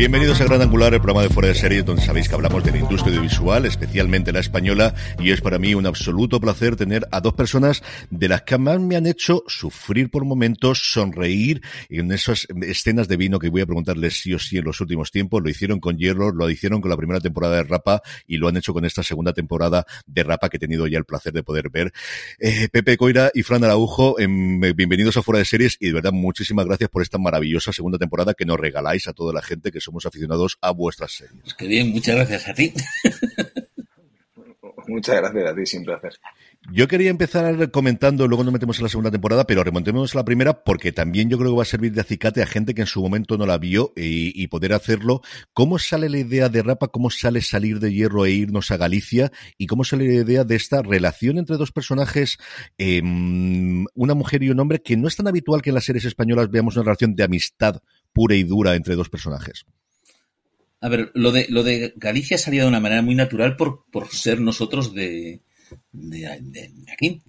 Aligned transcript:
Bienvenidos 0.00 0.40
a 0.40 0.44
Gran 0.44 0.62
Angular, 0.62 0.94
el 0.94 1.02
programa 1.02 1.24
de 1.24 1.28
Fuera 1.28 1.48
de 1.50 1.54
Series, 1.54 1.84
donde 1.84 2.00
sabéis 2.00 2.26
que 2.26 2.34
hablamos 2.34 2.64
de 2.64 2.70
la 2.70 2.78
industria 2.78 3.10
audiovisual, 3.10 3.66
especialmente 3.66 4.32
la 4.32 4.40
española, 4.40 4.94
y 5.18 5.30
es 5.30 5.42
para 5.42 5.58
mí 5.58 5.74
un 5.74 5.84
absoluto 5.84 6.40
placer 6.40 6.74
tener 6.74 7.06
a 7.10 7.20
dos 7.20 7.34
personas 7.34 7.82
de 8.08 8.26
las 8.26 8.40
que 8.40 8.56
más 8.56 8.80
me 8.80 8.96
han 8.96 9.06
hecho 9.06 9.44
sufrir 9.46 10.10
por 10.10 10.24
momentos, 10.24 10.90
sonreír, 10.90 11.60
en 11.90 12.12
esas 12.12 12.48
escenas 12.62 13.08
de 13.08 13.18
vino 13.18 13.38
que 13.38 13.50
voy 13.50 13.60
a 13.60 13.66
preguntarles 13.66 14.22
sí 14.22 14.32
o 14.32 14.38
sí 14.38 14.56
en 14.56 14.64
los 14.64 14.80
últimos 14.80 15.10
tiempos. 15.10 15.42
Lo 15.42 15.50
hicieron 15.50 15.80
con 15.80 15.98
Hierro, 15.98 16.32
lo 16.32 16.48
hicieron 16.48 16.80
con 16.80 16.88
la 16.88 16.96
primera 16.96 17.20
temporada 17.20 17.56
de 17.56 17.64
Rapa, 17.64 18.00
y 18.26 18.38
lo 18.38 18.48
han 18.48 18.56
hecho 18.56 18.72
con 18.72 18.86
esta 18.86 19.02
segunda 19.02 19.34
temporada 19.34 19.84
de 20.06 20.22
Rapa 20.22 20.48
que 20.48 20.56
he 20.56 20.60
tenido 20.60 20.86
ya 20.86 20.96
el 20.96 21.04
placer 21.04 21.34
de 21.34 21.42
poder 21.42 21.68
ver. 21.68 21.92
Eh, 22.38 22.70
Pepe 22.72 22.96
Coira 22.96 23.30
y 23.34 23.42
Fran 23.42 23.64
Araujo, 23.64 24.18
em, 24.18 24.60
bienvenidos 24.74 25.18
a 25.18 25.22
Fuera 25.22 25.40
de 25.40 25.44
Series, 25.44 25.76
y 25.78 25.88
de 25.88 25.92
verdad 25.92 26.12
muchísimas 26.12 26.64
gracias 26.64 26.88
por 26.88 27.02
esta 27.02 27.18
maravillosa 27.18 27.70
segunda 27.70 27.98
temporada 27.98 28.32
que 28.32 28.46
nos 28.46 28.58
regaláis 28.58 29.06
a 29.06 29.12
toda 29.12 29.34
la 29.34 29.42
gente 29.42 29.70
que 29.70 29.89
somos 29.90 30.06
aficionados 30.06 30.56
a 30.60 30.70
vuestras 30.70 31.12
series. 31.12 31.42
Pues 31.42 31.54
qué 31.54 31.66
bien, 31.66 31.90
muchas 31.90 32.14
gracias 32.14 32.48
a 32.48 32.54
ti. 32.54 32.72
Muchas 34.90 35.16
gracias 35.16 35.50
a 35.50 35.54
ti, 35.54 35.66
sin 35.66 35.84
placer. 35.84 36.12
Yo 36.72 36.88
quería 36.88 37.10
empezar 37.10 37.70
comentando, 37.70 38.26
luego 38.26 38.44
nos 38.44 38.52
metemos 38.52 38.78
en 38.78 38.82
la 38.84 38.88
segunda 38.88 39.10
temporada, 39.10 39.46
pero 39.46 39.62
remontemos 39.62 40.14
a 40.14 40.18
la 40.18 40.24
primera 40.24 40.64
porque 40.64 40.90
también 40.90 41.30
yo 41.30 41.38
creo 41.38 41.50
que 41.50 41.56
va 41.56 41.62
a 41.62 41.66
servir 41.66 41.92
de 41.92 42.00
acicate 42.00 42.42
a 42.42 42.46
gente 42.46 42.74
que 42.74 42.82
en 42.82 42.86
su 42.86 43.00
momento 43.00 43.38
no 43.38 43.46
la 43.46 43.56
vio 43.56 43.92
y, 43.96 44.32
y, 44.40 44.48
poder 44.48 44.72
hacerlo. 44.72 45.22
¿Cómo 45.52 45.78
sale 45.78 46.08
la 46.08 46.18
idea 46.18 46.48
de 46.48 46.62
Rapa? 46.62 46.88
¿Cómo 46.88 47.10
sale 47.10 47.40
salir 47.40 47.78
de 47.78 47.92
hierro 47.92 48.26
e 48.26 48.32
irnos 48.32 48.70
a 48.72 48.76
Galicia? 48.76 49.30
¿Y 49.56 49.68
cómo 49.68 49.84
sale 49.84 50.06
la 50.06 50.22
idea 50.22 50.44
de 50.44 50.56
esta 50.56 50.82
relación 50.82 51.38
entre 51.38 51.56
dos 51.56 51.72
personajes, 51.72 52.38
eh, 52.76 53.00
una 53.02 54.14
mujer 54.14 54.42
y 54.42 54.50
un 54.50 54.60
hombre, 54.60 54.82
que 54.82 54.96
no 54.96 55.08
es 55.08 55.16
tan 55.16 55.28
habitual 55.28 55.62
que 55.62 55.70
en 55.70 55.76
las 55.76 55.84
series 55.84 56.04
españolas 56.04 56.50
veamos 56.50 56.76
una 56.76 56.84
relación 56.84 57.14
de 57.14 57.24
amistad 57.24 57.80
pura 58.12 58.34
y 58.34 58.42
dura 58.42 58.74
entre 58.74 58.96
dos 58.96 59.08
personajes? 59.08 59.64
A 60.80 60.88
ver, 60.88 61.10
lo 61.14 61.30
de, 61.30 61.46
lo 61.50 61.62
de 61.62 61.92
Galicia 61.96 62.38
salía 62.38 62.62
de 62.62 62.68
una 62.68 62.80
manera 62.80 63.02
muy 63.02 63.14
natural 63.14 63.56
por, 63.56 63.84
por 63.90 64.08
ser 64.08 64.40
nosotros 64.40 64.94
de, 64.94 65.40
de, 65.92 66.38
de, 66.40 66.68
de 66.74 66.92
aquí. 66.92 67.22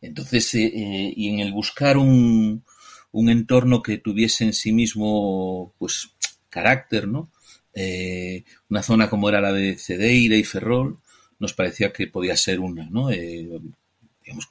entonces, 0.00 0.54
eh, 0.54 0.66
eh, 0.66 1.12
y 1.14 1.28
en 1.28 1.40
el 1.40 1.52
buscar 1.52 1.98
un, 1.98 2.64
un, 3.12 3.28
entorno 3.28 3.82
que 3.82 3.98
tuviese 3.98 4.44
en 4.44 4.54
sí 4.54 4.72
mismo, 4.72 5.74
pues, 5.78 6.14
carácter, 6.48 7.08
¿no? 7.08 7.30
Eh, 7.74 8.44
una 8.70 8.82
zona 8.82 9.10
como 9.10 9.28
era 9.28 9.40
la 9.42 9.52
de 9.52 9.76
Cedeira 9.76 10.36
y 10.36 10.44
Ferrol, 10.44 10.98
nos 11.38 11.52
parecía 11.52 11.92
que 11.92 12.06
podía 12.06 12.36
ser 12.36 12.60
una, 12.60 12.88
¿no? 12.90 13.08
digamos, 13.08 14.48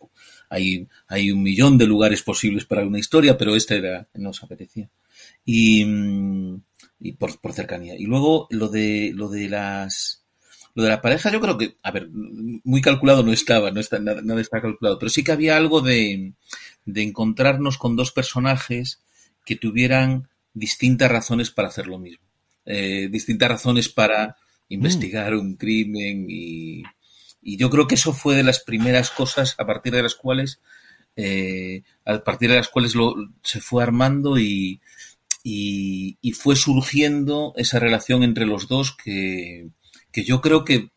hay, 0.50 0.88
hay 1.08 1.32
un 1.32 1.42
millón 1.44 1.78
de 1.78 1.88
lugares 1.88 2.22
posibles 2.22 2.66
para 2.66 2.86
una 2.86 3.00
historia, 3.00 3.38
pero 3.38 3.56
esta 3.56 3.76
era, 3.76 4.08
nos 4.14 4.44
apetecía. 4.44 4.90
Y, 5.44 5.84
y 7.00 7.14
por, 7.14 7.40
por, 7.40 7.54
cercanía. 7.54 7.96
Y 7.96 8.06
luego 8.06 8.48
lo 8.50 8.70
de 8.70 9.12
lo 9.14 9.30
de 9.30 9.50
las 9.50 10.24
lo 10.74 10.84
de 10.84 10.90
la 10.90 11.02
pareja, 11.02 11.32
yo 11.32 11.40
creo 11.40 11.58
que, 11.58 11.78
a 11.84 11.92
ver, 11.92 12.10
muy 12.12 12.82
calculado 12.82 13.24
no 13.24 13.32
estaba, 13.32 13.72
no 13.72 13.80
está, 13.80 14.00
nada, 14.00 14.22
nada 14.22 14.42
está 14.42 14.62
calculado, 14.62 15.00
pero 15.00 15.10
sí 15.10 15.24
que 15.24 15.32
había 15.32 15.56
algo 15.56 15.80
de, 15.80 16.34
de 16.86 17.02
encontrarnos 17.02 17.78
con 17.78 17.96
dos 17.96 18.12
personajes 18.12 19.02
que 19.46 19.56
tuvieran 19.56 20.28
distintas 20.54 21.10
razones 21.10 21.50
para 21.50 21.70
hacer 21.70 21.88
lo 21.88 21.98
mismo. 21.98 22.26
Eh, 22.66 23.08
distintas 23.10 23.50
razones 23.50 23.88
para 23.90 24.36
investigar 24.68 25.34
mm. 25.34 25.40
un 25.40 25.56
crimen 25.56 26.26
y, 26.28 26.84
y, 27.42 27.58
yo 27.58 27.70
creo 27.70 27.88
que 27.88 27.96
eso 27.96 28.12
fue 28.12 28.36
de 28.36 28.44
las 28.44 28.60
primeras 28.60 29.12
cosas 29.12 29.56
a 29.60 29.66
partir 29.68 29.94
de 29.94 30.02
las 30.02 30.16
cuales 30.16 30.60
eh, 31.16 31.84
a 32.04 32.24
partir 32.24 32.50
de 32.50 32.58
las 32.58 32.70
cuales 32.70 32.96
lo, 32.96 33.16
se 33.44 33.62
fue 33.62 33.84
armando 33.84 34.38
y, 34.38 34.82
y, 35.48 36.32
fue 36.34 36.56
surgiendo 36.56 37.54
esa 37.56 37.78
relación 37.78 38.24
entre 38.24 38.48
los 38.48 38.68
dos 38.68 38.98
que, 38.98 39.70
que 40.12 40.24
yo 40.24 40.42
creo 40.42 40.66
que 40.66 40.90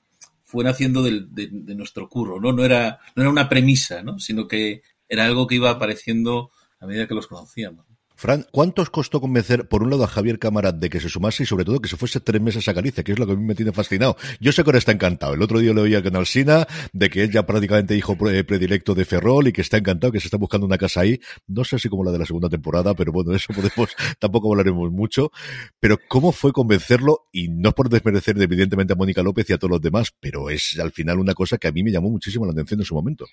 fue 0.42 0.64
naciendo 0.64 1.02
de, 1.02 1.26
de, 1.28 1.50
de, 1.52 1.74
nuestro 1.74 2.08
curro, 2.08 2.40
¿no? 2.40 2.52
No 2.52 2.64
era, 2.64 2.98
no 3.14 3.22
era 3.22 3.30
una 3.30 3.50
premisa, 3.50 4.02
¿no? 4.02 4.18
Sino 4.18 4.48
que 4.48 4.80
era 5.06 5.26
algo 5.26 5.46
que 5.46 5.56
iba 5.56 5.68
apareciendo 5.68 6.50
a 6.80 6.86
medida 6.86 7.06
que 7.06 7.14
los 7.14 7.26
conocíamos. 7.26 7.84
Fran, 8.20 8.44
¿cuánto 8.50 8.82
os 8.82 8.90
costó 8.90 9.20
convencer, 9.20 9.68
por 9.68 9.84
un 9.84 9.90
lado, 9.90 10.02
a 10.02 10.08
Javier 10.08 10.40
Cámara 10.40 10.72
de 10.72 10.90
que 10.90 10.98
se 10.98 11.08
sumase 11.08 11.44
y, 11.44 11.46
sobre 11.46 11.64
todo, 11.64 11.78
que 11.78 11.88
se 11.88 11.96
fuese 11.96 12.18
tres 12.18 12.42
meses 12.42 12.66
a 12.66 12.72
Galicia, 12.72 13.04
que 13.04 13.12
es 13.12 13.18
lo 13.20 13.26
que 13.26 13.34
a 13.34 13.36
mí 13.36 13.44
me 13.44 13.54
tiene 13.54 13.70
fascinado? 13.70 14.16
Yo 14.40 14.50
sé 14.50 14.64
que 14.64 14.70
ahora 14.70 14.80
está 14.80 14.90
encantado. 14.90 15.34
El 15.34 15.42
otro 15.42 15.60
día 15.60 15.72
le 15.72 15.82
oí 15.82 15.94
a 15.94 16.02
Canal 16.02 16.26
Sina 16.26 16.66
de 16.92 17.10
que 17.10 17.22
es 17.22 17.30
ya 17.30 17.46
prácticamente 17.46 17.96
hijo 17.96 18.18
predilecto 18.18 18.96
de 18.96 19.04
Ferrol 19.04 19.46
y 19.46 19.52
que 19.52 19.60
está 19.60 19.76
encantado, 19.76 20.12
que 20.12 20.18
se 20.18 20.26
está 20.26 20.36
buscando 20.36 20.66
una 20.66 20.78
casa 20.78 21.02
ahí. 21.02 21.20
No 21.46 21.62
sé 21.62 21.78
si 21.78 21.88
como 21.88 22.02
la 22.02 22.10
de 22.10 22.18
la 22.18 22.26
segunda 22.26 22.48
temporada, 22.48 22.92
pero 22.94 23.12
bueno, 23.12 23.32
eso 23.36 23.52
podemos, 23.54 23.90
tampoco 24.18 24.50
hablaremos 24.50 24.90
mucho. 24.90 25.30
Pero 25.78 25.96
¿cómo 26.08 26.32
fue 26.32 26.50
convencerlo? 26.50 27.28
Y 27.30 27.46
no 27.46 27.68
es 27.68 27.74
por 27.76 27.88
desmerecer, 27.88 28.36
evidentemente, 28.42 28.94
a 28.94 28.96
Mónica 28.96 29.22
López 29.22 29.48
y 29.48 29.52
a 29.52 29.58
todos 29.58 29.70
los 29.70 29.80
demás, 29.80 30.12
pero 30.18 30.50
es 30.50 30.76
al 30.80 30.90
final 30.90 31.20
una 31.20 31.34
cosa 31.34 31.56
que 31.56 31.68
a 31.68 31.72
mí 31.72 31.84
me 31.84 31.92
llamó 31.92 32.10
muchísimo 32.10 32.46
la 32.46 32.50
atención 32.50 32.80
en 32.80 32.84
su 32.84 32.96
momento. 32.96 33.26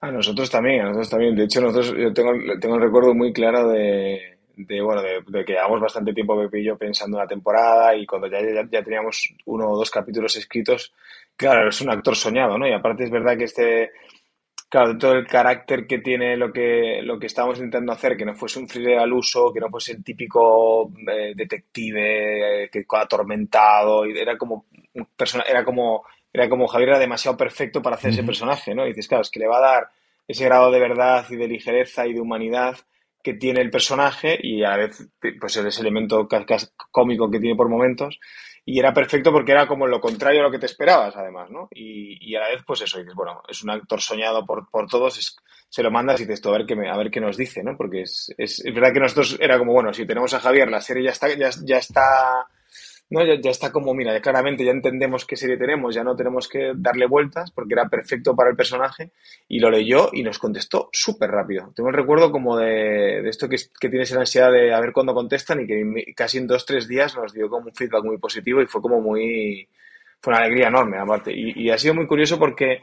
A 0.00 0.10
nosotros 0.10 0.50
también, 0.50 0.80
a 0.80 0.84
nosotros 0.84 1.10
también. 1.10 1.36
De 1.36 1.44
hecho, 1.44 1.60
nosotros, 1.60 1.94
yo 1.96 2.12
tengo, 2.12 2.32
tengo 2.58 2.74
un 2.74 2.80
recuerdo 2.80 3.14
muy 3.14 3.32
claro 3.32 3.68
de, 3.68 4.38
de 4.56 4.80
bueno, 4.80 5.02
de, 5.02 5.44
que 5.44 5.52
llevamos 5.52 5.80
bastante 5.80 6.12
tiempo 6.12 6.38
Pepe 6.38 6.60
y 6.60 6.64
yo 6.64 6.76
pensando 6.76 7.18
en 7.18 7.24
la 7.24 7.28
temporada 7.28 7.94
y 7.94 8.06
cuando 8.06 8.28
ya, 8.28 8.40
ya, 8.40 8.66
ya, 8.70 8.82
teníamos 8.82 9.34
uno 9.46 9.68
o 9.68 9.76
dos 9.76 9.90
capítulos 9.90 10.36
escritos, 10.36 10.92
claro, 11.36 11.68
es 11.68 11.80
un 11.80 11.90
actor 11.90 12.16
soñado, 12.16 12.58
¿no? 12.58 12.66
Y 12.66 12.72
aparte 12.72 13.04
es 13.04 13.10
verdad 13.10 13.36
que 13.36 13.44
este, 13.44 13.90
claro, 14.70 14.96
todo 14.96 15.12
el 15.12 15.26
carácter 15.26 15.86
que 15.86 15.98
tiene 15.98 16.36
lo 16.36 16.52
que, 16.52 17.00
lo 17.02 17.18
que 17.18 17.26
estábamos 17.26 17.58
intentando 17.58 17.92
hacer, 17.92 18.16
que 18.16 18.24
no 18.24 18.34
fuese 18.34 18.58
un 18.58 18.66
thriller 18.66 18.98
al 18.98 19.12
uso, 19.12 19.52
que 19.52 19.60
no 19.60 19.68
fuese 19.68 19.92
el 19.92 20.04
típico 20.04 20.90
eh, 21.08 21.32
detective 21.34 22.64
eh, 22.64 22.70
que 22.70 22.84
atormentado, 22.90 24.06
y 24.06 24.18
era 24.18 24.38
como, 24.38 24.66
persona, 25.16 25.44
era 25.48 25.64
como, 25.64 26.04
era 26.32 26.48
como 26.48 26.68
Javier 26.68 26.90
era 26.90 26.98
demasiado 26.98 27.36
perfecto 27.36 27.82
para 27.82 27.96
hacer 27.96 28.10
ese 28.10 28.22
personaje, 28.22 28.74
¿no? 28.74 28.84
Y 28.84 28.90
dices, 28.90 29.08
claro, 29.08 29.22
es 29.22 29.30
que 29.30 29.40
le 29.40 29.48
va 29.48 29.58
a 29.58 29.72
dar 29.72 29.90
ese 30.26 30.44
grado 30.44 30.70
de 30.70 30.78
verdad 30.78 31.26
y 31.28 31.36
de 31.36 31.48
ligereza 31.48 32.06
y 32.06 32.14
de 32.14 32.20
humanidad 32.20 32.76
que 33.22 33.34
tiene 33.34 33.60
el 33.60 33.70
personaje 33.70 34.38
y 34.40 34.62
a 34.62 34.70
la 34.70 34.76
vez 34.78 35.08
pues 35.40 35.56
ese 35.56 35.80
elemento 35.80 36.26
cómico 36.90 37.30
que 37.30 37.40
tiene 37.40 37.56
por 37.56 37.68
momentos 37.68 38.18
y 38.64 38.78
era 38.78 38.94
perfecto 38.94 39.32
porque 39.32 39.52
era 39.52 39.66
como 39.66 39.86
lo 39.86 40.00
contrario 40.00 40.40
a 40.40 40.44
lo 40.44 40.50
que 40.50 40.58
te 40.58 40.66
esperabas 40.66 41.16
además, 41.16 41.50
¿no? 41.50 41.68
Y, 41.72 42.18
y 42.20 42.36
a 42.36 42.40
la 42.40 42.48
vez 42.50 42.62
pues 42.66 42.80
eso, 42.82 42.98
dices, 42.98 43.14
bueno, 43.14 43.42
es 43.48 43.62
un 43.62 43.70
actor 43.70 44.00
soñado 44.00 44.46
por, 44.46 44.70
por 44.70 44.86
todos, 44.86 45.18
es, 45.18 45.36
se 45.68 45.82
lo 45.82 45.90
mandas 45.90 46.20
y 46.20 46.24
dices, 46.24 46.44
a 46.46 46.50
ver 46.50 46.66
qué, 46.66 46.76
me, 46.76 46.88
a 46.88 46.96
ver 46.96 47.10
qué 47.10 47.20
nos 47.20 47.36
dice, 47.36 47.62
¿no? 47.62 47.76
Porque 47.76 48.02
es, 48.02 48.32
es, 48.38 48.64
es, 48.64 48.74
verdad 48.74 48.92
que 48.92 49.00
nosotros 49.00 49.36
era 49.40 49.58
como, 49.58 49.72
bueno, 49.72 49.92
si 49.92 50.06
tenemos 50.06 50.32
a 50.34 50.40
Javier, 50.40 50.70
la 50.70 50.80
serie 50.80 51.04
ya 51.04 51.10
está, 51.10 51.28
ya, 51.34 51.50
ya 51.64 51.78
está 51.78 52.46
¿no? 53.10 53.24
Ya, 53.24 53.40
ya, 53.40 53.50
está 53.50 53.70
como, 53.70 53.92
mira, 53.94 54.12
ya 54.12 54.20
claramente 54.20 54.64
ya 54.64 54.70
entendemos 54.70 55.26
qué 55.26 55.36
serie 55.36 55.56
tenemos, 55.56 55.94
ya 55.94 56.04
no 56.04 56.16
tenemos 56.16 56.48
que 56.48 56.72
darle 56.76 57.06
vueltas 57.06 57.50
porque 57.50 57.74
era 57.74 57.88
perfecto 57.88 58.34
para 58.34 58.50
el 58.50 58.56
personaje 58.56 59.10
y 59.48 59.58
lo 59.58 59.70
leyó 59.70 60.10
y 60.12 60.22
nos 60.22 60.38
contestó 60.38 60.88
súper 60.92 61.30
rápido. 61.30 61.72
Tengo 61.74 61.90
el 61.90 61.96
recuerdo 61.96 62.30
como 62.30 62.56
de, 62.56 63.20
de 63.22 63.28
esto 63.28 63.48
que, 63.48 63.56
que, 63.78 63.88
tienes 63.88 64.10
la 64.12 64.20
ansiedad 64.20 64.52
de 64.52 64.72
a 64.72 64.80
ver 64.80 64.92
cuándo 64.92 65.12
contestan 65.12 65.60
y 65.60 65.66
que 65.66 66.14
casi 66.14 66.38
en 66.38 66.46
dos, 66.46 66.64
tres 66.64 66.88
días 66.88 67.16
nos 67.16 67.32
dio 67.32 67.50
como 67.50 67.66
un 67.66 67.74
feedback 67.74 68.04
muy 68.04 68.18
positivo 68.18 68.62
y 68.62 68.66
fue 68.66 68.80
como 68.80 69.00
muy, 69.00 69.68
fue 70.20 70.32
una 70.32 70.42
alegría 70.42 70.68
enorme 70.68 70.98
aparte. 70.98 71.32
Y, 71.32 71.52
y 71.60 71.70
ha 71.70 71.78
sido 71.78 71.94
muy 71.94 72.06
curioso 72.06 72.38
porque 72.38 72.82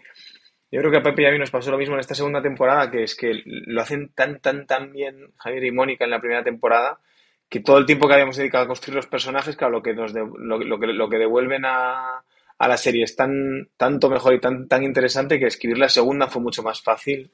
yo 0.70 0.82
creo 0.82 0.92
que 0.92 0.98
a 0.98 1.04
Pepe 1.04 1.22
y 1.22 1.26
a 1.26 1.32
mí 1.32 1.40
nos 1.40 1.52
pasó 1.52 1.72
lo 1.72 1.78
mismo 1.78 1.96
en 1.96 2.02
esta 2.02 2.16
segunda 2.16 2.42
temporada, 2.42 2.92
que 2.92 3.04
es 3.04 3.16
que 3.16 3.42
lo 3.46 3.82
hacen 3.82 4.10
tan, 4.10 4.40
tan, 4.40 4.68
tan 4.68 4.92
bien 4.92 5.32
Javier 5.38 5.64
y 5.64 5.72
Mónica 5.72 6.04
en 6.04 6.12
la 6.12 6.20
primera 6.20 6.44
temporada 6.44 7.00
que 7.50 7.62
todo 7.62 7.78
el 7.78 7.86
tiempo 7.86 8.08
que 8.08 8.14
habíamos 8.14 8.38
dedicado 8.38 8.66
a 8.66 8.68
construir 8.68 8.96
los 8.96 9.08
personajes, 9.08 9.56
claro, 9.56 9.74
lo 9.74 9.84
que 9.84 9.94
nos 9.94 10.14
lo, 10.14 10.80
que, 10.80 10.88
lo 10.88 11.10
que 11.10 11.18
devuelven 11.18 11.66
a, 11.66 12.24
a, 12.58 12.68
la 12.68 12.78
serie 12.78 13.04
es 13.04 13.16
tan, 13.16 13.70
tanto 13.78 14.10
mejor 14.10 14.34
y 14.34 14.40
tan, 14.40 14.68
tan 14.68 14.84
interesante 14.84 15.40
que 15.40 15.48
escribir 15.48 15.78
la 15.78 15.90
segunda 15.90 16.28
fue 16.28 16.42
mucho 16.42 16.64
más 16.64 16.82
fácil 16.82 17.32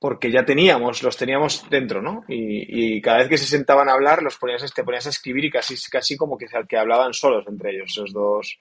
porque 0.00 0.30
ya 0.30 0.46
teníamos, 0.46 1.02
los 1.02 1.16
teníamos 1.16 1.68
dentro, 1.68 2.00
¿no? 2.00 2.24
Y, 2.26 2.96
y 2.96 3.02
cada 3.02 3.18
vez 3.18 3.28
que 3.28 3.36
se 3.36 3.44
sentaban 3.44 3.88
a 3.90 3.92
hablar, 3.92 4.22
los 4.22 4.38
ponías, 4.38 4.72
te 4.72 4.82
ponías 4.82 5.06
a 5.06 5.10
escribir 5.10 5.44
y 5.44 5.50
casi, 5.50 5.74
casi 5.90 6.16
como 6.16 6.38
que, 6.38 6.46
que 6.66 6.78
hablaban 6.78 7.12
solos 7.12 7.44
entre 7.46 7.72
ellos, 7.72 7.90
esos 7.90 8.10
dos, 8.10 8.58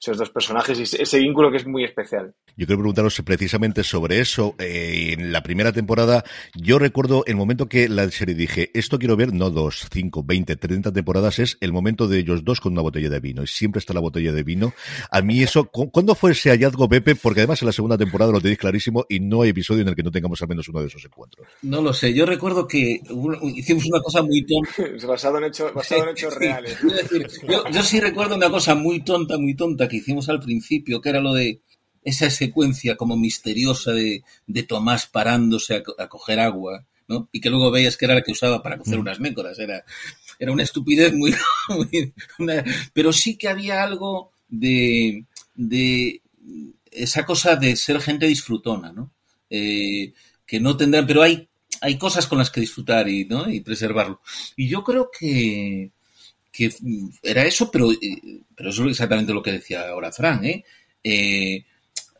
esos 0.00 0.16
dos 0.16 0.30
personajes 0.30 0.78
y 0.78 0.82
ese 0.82 1.18
vínculo 1.18 1.50
que 1.50 1.58
es 1.58 1.66
muy 1.66 1.84
especial. 1.84 2.34
Yo 2.56 2.66
quiero 2.66 2.80
preguntaros 2.80 3.20
precisamente 3.24 3.84
sobre 3.84 4.20
eso. 4.20 4.54
Eh, 4.58 5.14
en 5.18 5.30
la 5.32 5.42
primera 5.42 5.72
temporada, 5.72 6.24
yo 6.54 6.78
recuerdo 6.78 7.22
el 7.26 7.36
momento 7.36 7.68
que 7.68 7.88
la 7.88 8.10
serie 8.10 8.34
dije, 8.34 8.70
esto 8.72 8.98
quiero 8.98 9.16
ver, 9.16 9.32
no 9.34 9.50
dos, 9.50 9.86
cinco, 9.92 10.22
veinte, 10.24 10.56
treinta 10.56 10.90
temporadas, 10.90 11.38
es 11.38 11.58
el 11.60 11.72
momento 11.72 12.08
de 12.08 12.18
ellos 12.18 12.44
dos 12.44 12.60
con 12.60 12.72
una 12.72 12.82
botella 12.82 13.10
de 13.10 13.20
vino. 13.20 13.42
Y 13.42 13.46
siempre 13.46 13.78
está 13.78 13.92
la 13.92 14.00
botella 14.00 14.32
de 14.32 14.42
vino. 14.42 14.72
A 15.10 15.20
mí 15.20 15.42
eso, 15.42 15.64
¿cuándo 15.64 16.14
fue 16.14 16.32
ese 16.32 16.50
hallazgo, 16.50 16.88
Pepe? 16.88 17.14
Porque 17.14 17.40
además 17.40 17.60
en 17.60 17.66
la 17.66 17.72
segunda 17.72 17.98
temporada 17.98 18.32
lo 18.32 18.40
tenéis 18.40 18.58
clarísimo 18.58 19.04
y 19.08 19.20
no 19.20 19.42
hay 19.42 19.50
episodio 19.50 19.82
en 19.82 19.88
el 19.88 19.94
que 19.94 20.02
no 20.02 20.10
tengamos 20.10 20.40
al 20.40 20.48
menos 20.48 20.66
uno 20.68 20.80
de 20.80 20.86
esos 20.86 21.04
encuentros. 21.04 21.46
No 21.62 21.82
lo 21.82 21.92
sé. 21.92 22.14
Yo 22.14 22.24
recuerdo 22.24 22.66
que 22.66 23.00
hicimos 23.54 23.84
una 23.86 24.00
cosa 24.00 24.22
muy 24.22 24.46
tonta. 24.46 25.06
basado 25.06 25.38
en, 25.38 25.44
hecho, 25.44 25.70
basado 25.74 26.04
en 26.04 26.08
hechos 26.10 26.32
sí, 26.38 26.40
reales. 26.40 26.78
Decir, 26.82 27.26
yo, 27.48 27.64
yo 27.70 27.82
sí 27.82 28.00
recuerdo 28.00 28.36
una 28.36 28.48
cosa 28.50 28.74
muy 28.74 29.00
tonta, 29.00 29.36
muy 29.36 29.54
tonta 29.54 29.89
que 29.90 29.98
hicimos 29.98 30.28
al 30.28 30.40
principio, 30.40 31.00
que 31.00 31.10
era 31.10 31.20
lo 31.20 31.34
de 31.34 31.60
esa 32.02 32.30
secuencia 32.30 32.96
como 32.96 33.16
misteriosa 33.16 33.92
de, 33.92 34.22
de 34.46 34.62
Tomás 34.62 35.06
parándose 35.06 35.82
a, 35.98 36.08
coger 36.08 36.40
agua, 36.40 36.86
¿no? 37.08 37.28
Y 37.32 37.40
que 37.40 37.50
luego 37.50 37.70
veías 37.70 37.96
que 37.96 38.06
era 38.06 38.14
la 38.14 38.22
que 38.22 38.32
usaba 38.32 38.62
para 38.62 38.78
cocer 38.78 38.96
mm. 38.96 39.00
unas 39.00 39.20
mécoras. 39.20 39.58
Era, 39.58 39.84
era 40.38 40.52
una 40.52 40.62
estupidez 40.62 41.12
muy... 41.12 41.34
pero 42.94 43.12
sí 43.12 43.36
que 43.36 43.48
había 43.48 43.82
algo 43.82 44.32
de, 44.48 45.26
de 45.54 46.22
esa 46.90 47.26
cosa 47.26 47.56
de 47.56 47.76
ser 47.76 48.00
gente 48.00 48.26
disfrutona, 48.26 48.92
¿no? 48.92 49.12
Eh, 49.50 50.12
que 50.46 50.60
no 50.60 50.76
tendrán, 50.76 51.06
pero 51.06 51.22
hay, 51.22 51.48
hay 51.80 51.98
cosas 51.98 52.26
con 52.26 52.38
las 52.38 52.50
que 52.50 52.60
disfrutar 52.60 53.08
y, 53.08 53.24
¿no? 53.24 53.48
y 53.50 53.60
preservarlo. 53.60 54.20
Y 54.56 54.68
yo 54.68 54.82
creo 54.82 55.10
que, 55.16 55.92
que 56.68 56.74
era 57.22 57.46
eso, 57.46 57.70
pero, 57.70 57.90
eh, 57.90 58.42
pero 58.54 58.68
eso 58.68 58.84
es 58.84 58.90
exactamente 58.90 59.32
lo 59.32 59.42
que 59.42 59.52
decía 59.52 59.88
ahora 59.88 60.12
Fran, 60.12 60.44
¿eh? 60.44 60.64
eh 61.02 61.64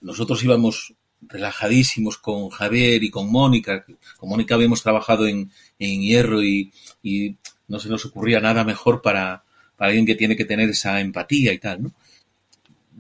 nosotros 0.00 0.42
íbamos 0.42 0.94
relajadísimos 1.20 2.16
con 2.16 2.48
Javier 2.48 3.04
y 3.04 3.10
con 3.10 3.30
Mónica. 3.30 3.84
Con 4.16 4.30
Mónica 4.30 4.54
habíamos 4.54 4.82
trabajado 4.82 5.26
en, 5.26 5.50
en 5.78 6.00
Hierro 6.00 6.42
y, 6.42 6.72
y, 7.02 7.36
no 7.68 7.78
se 7.78 7.90
nos 7.90 8.06
ocurría 8.06 8.40
nada 8.40 8.64
mejor 8.64 9.02
para, 9.02 9.44
para, 9.76 9.90
alguien 9.90 10.06
que 10.06 10.14
tiene 10.14 10.36
que 10.36 10.46
tener 10.46 10.70
esa 10.70 11.00
empatía 11.00 11.52
y 11.52 11.58
tal, 11.58 11.82
¿no? 11.82 11.92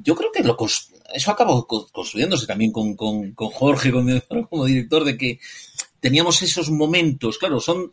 Yo 0.02 0.14
creo 0.14 0.30
que 0.30 0.44
lo, 0.44 0.56
eso 1.14 1.30
acabó 1.30 1.66
construyéndose 1.66 2.46
también 2.46 2.70
con, 2.70 2.94
con, 2.94 3.32
con 3.32 3.48
Jorge 3.48 3.90
como 3.90 4.64
director, 4.66 5.04
de 5.04 5.16
que 5.16 5.40
teníamos 6.00 6.42
esos 6.42 6.70
momentos, 6.70 7.38
claro, 7.38 7.60
son 7.60 7.92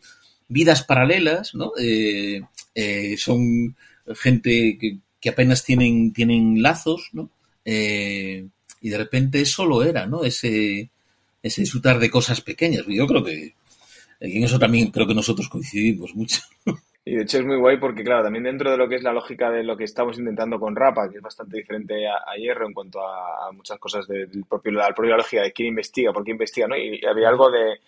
vidas 0.50 0.84
paralelas, 0.84 1.56
¿no? 1.56 1.72
Eh, 1.80 2.42
eh, 2.80 3.18
son 3.18 3.76
gente 4.16 4.78
que, 4.80 5.00
que, 5.20 5.30
apenas 5.30 5.66
tienen, 5.66 6.14
tienen 6.14 6.62
lazos, 6.62 7.10
¿no? 7.12 7.32
Eh, 7.66 8.46
y 8.82 8.90
de 8.90 8.98
repente 8.98 9.42
eso 9.42 9.66
lo 9.66 9.82
era, 9.84 10.06
¿no? 10.06 10.24
Ese, 10.24 10.92
ese 11.42 11.62
disfrutar 11.62 11.98
de 11.98 12.12
cosas 12.12 12.40
pequeñas. 12.42 12.86
Yo 12.88 13.08
creo 13.08 13.24
que 13.24 13.56
en 14.20 14.44
eso 14.44 14.60
también 14.60 14.92
creo 14.92 15.08
que 15.08 15.16
nosotros 15.16 15.50
coincidimos 15.50 16.16
mucho. 16.16 16.40
Y 17.04 17.16
de 17.16 17.24
hecho 17.24 17.40
es 17.40 17.46
muy 17.46 17.56
guay 17.56 17.78
porque, 17.78 18.04
claro, 18.04 18.26
también 18.26 18.44
dentro 18.44 18.70
de 18.70 18.76
lo 18.76 18.88
que 18.88 18.96
es 18.96 19.04
la 19.04 19.14
lógica 19.14 19.50
de 19.50 19.64
lo 19.64 19.78
que 19.78 19.86
estamos 19.86 20.20
intentando 20.20 20.60
con 20.60 20.76
Rapa, 20.76 21.10
que 21.10 21.18
es 21.18 21.24
bastante 21.24 21.56
diferente 21.56 22.06
a, 22.06 22.36
Hierro 22.38 22.68
en 22.68 22.74
cuanto 22.74 23.00
a, 23.00 23.50
muchas 23.54 23.80
cosas 23.80 24.06
del 24.08 24.44
propio, 24.48 24.74
la 24.74 24.90
propia 24.90 25.16
lógica 25.16 25.42
de 25.42 25.54
quién 25.54 25.70
investiga, 25.70 26.12
por 26.12 26.24
qué 26.26 26.32
investiga, 26.32 26.68
¿no? 26.68 26.78
Y, 26.78 27.00
había 27.06 27.30
algo 27.30 27.50
de 27.50 27.80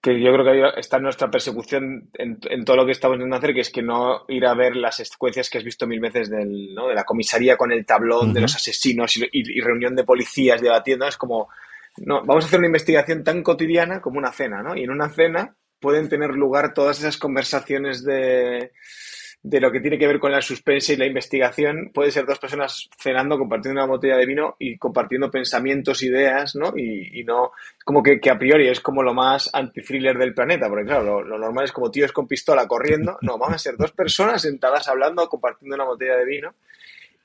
que 0.00 0.18
yo 0.18 0.32
creo 0.32 0.72
que 0.72 0.80
está 0.80 0.98
nuestra 0.98 1.30
persecución 1.30 2.10
en, 2.14 2.64
todo 2.64 2.76
lo 2.76 2.86
que 2.86 2.92
estamos 2.92 3.16
intentando 3.16 3.36
hacer, 3.36 3.54
que 3.54 3.60
es 3.60 3.70
que 3.70 3.82
no 3.82 4.24
ir 4.28 4.46
a 4.46 4.54
ver 4.54 4.74
las 4.76 4.96
secuencias 4.96 5.50
que 5.50 5.58
has 5.58 5.64
visto 5.64 5.86
mil 5.86 6.00
veces 6.00 6.30
del, 6.30 6.74
¿no? 6.74 6.88
de 6.88 6.94
la 6.94 7.04
comisaría 7.04 7.56
con 7.56 7.70
el 7.70 7.84
tablón, 7.84 8.32
de 8.32 8.40
los 8.40 8.54
asesinos 8.54 9.16
y, 9.16 9.28
y, 9.30 9.60
reunión 9.60 9.94
de 9.94 10.04
policías 10.04 10.62
debatiendo, 10.62 11.06
es 11.06 11.18
como, 11.18 11.48
no, 11.98 12.24
vamos 12.24 12.44
a 12.44 12.46
hacer 12.46 12.60
una 12.60 12.68
investigación 12.68 13.22
tan 13.22 13.42
cotidiana 13.42 14.00
como 14.00 14.18
una 14.18 14.32
cena, 14.32 14.62
¿no? 14.62 14.74
Y 14.74 14.84
en 14.84 14.90
una 14.90 15.10
cena 15.10 15.54
pueden 15.78 16.08
tener 16.08 16.30
lugar 16.30 16.72
todas 16.72 16.98
esas 17.00 17.18
conversaciones 17.18 18.02
de, 18.02 18.72
de 19.42 19.60
lo 19.60 19.72
que 19.72 19.80
tiene 19.80 19.98
que 19.98 20.06
ver 20.06 20.18
con 20.18 20.32
la 20.32 20.42
suspense 20.42 20.92
y 20.92 20.96
la 20.96 21.06
investigación. 21.06 21.90
Puede 21.94 22.10
ser 22.10 22.26
dos 22.26 22.38
personas 22.38 22.90
cenando, 22.98 23.38
compartiendo 23.38 23.80
una 23.80 23.90
botella 23.90 24.16
de 24.16 24.26
vino 24.26 24.56
y 24.58 24.76
compartiendo 24.76 25.30
pensamientos, 25.30 26.02
ideas, 26.02 26.54
¿no? 26.56 26.76
Y, 26.76 27.24
no, 27.24 27.52
como 27.84 28.02
que, 28.02 28.20
a 28.30 28.38
priori 28.38 28.68
es 28.68 28.80
como 28.80 29.02
lo 29.02 29.14
más 29.14 29.48
anti-thriller 29.52 30.18
del 30.18 30.34
planeta, 30.34 30.68
porque 30.68 30.84
claro, 30.84 31.22
lo, 31.22 31.38
normal 31.38 31.64
es 31.64 31.72
como 31.72 31.90
tíos 31.90 32.12
con 32.12 32.28
pistola 32.28 32.66
corriendo. 32.66 33.18
No, 33.22 33.38
van 33.38 33.54
a 33.54 33.58
ser 33.58 33.76
dos 33.76 33.92
personas 33.92 34.42
sentadas 34.42 34.88
hablando, 34.88 35.28
compartiendo 35.28 35.74
una 35.74 35.84
botella 35.84 36.16
de 36.16 36.26
vino. 36.26 36.54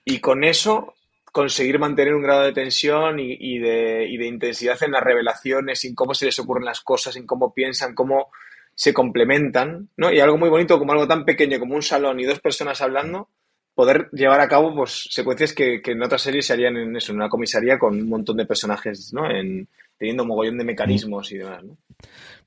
Y 0.06 0.20
con 0.20 0.44
eso 0.44 0.94
conseguir 1.34 1.80
mantener 1.80 2.16
un 2.16 2.24
grado 2.24 2.44
de 2.44 2.54
tensión 2.54 3.20
y, 3.20 3.60
de, 3.60 4.08
y, 4.08 4.16
de, 4.16 4.26
intensidad 4.26 4.82
en 4.84 4.92
las 4.92 5.04
revelaciones, 5.04 5.84
en 5.84 5.94
cómo 5.94 6.14
se 6.14 6.26
les 6.26 6.40
ocurren 6.40 6.64
las 6.64 6.80
cosas, 6.80 7.18
en 7.18 7.28
cómo 7.28 7.54
piensan, 7.54 7.94
cómo 7.94 8.30
se 8.76 8.94
complementan, 8.94 9.90
¿no? 9.98 10.12
Y 10.12 10.20
algo 10.20 10.38
muy 10.38 10.50
bonito 10.50 10.78
como 10.78 10.92
algo 10.92 11.08
tan 11.08 11.26
pequeño 11.26 11.60
como 11.60 11.76
un 11.76 11.82
salón 11.82 12.20
y 12.20 12.26
dos 12.26 12.40
personas 12.40 12.82
hablando, 12.82 13.30
poder 13.74 14.10
llevar 14.12 14.42
a 14.42 14.48
cabo 14.48 14.76
pues 14.76 15.08
secuencias 15.10 15.54
que, 15.54 15.82
que 15.82 15.92
en 15.92 16.04
otras 16.04 16.22
series 16.22 16.46
se 16.46 16.54
harían 16.54 16.78
en 16.78 16.96
eso, 16.96 17.12
en 17.12 17.18
una 17.18 17.30
comisaría 17.30 17.80
con 17.80 17.96
un 17.96 18.10
montón 18.10 18.38
de 18.38 18.46
personajes, 18.46 19.14
¿no? 19.14 19.30
En, 19.30 19.68
teniendo 19.98 20.24
un 20.24 20.30
mogollón 20.30 20.58
de 20.58 20.66
mecanismos 20.66 21.32
y 21.32 21.38
demás, 21.38 21.64
¿no? 21.64 21.78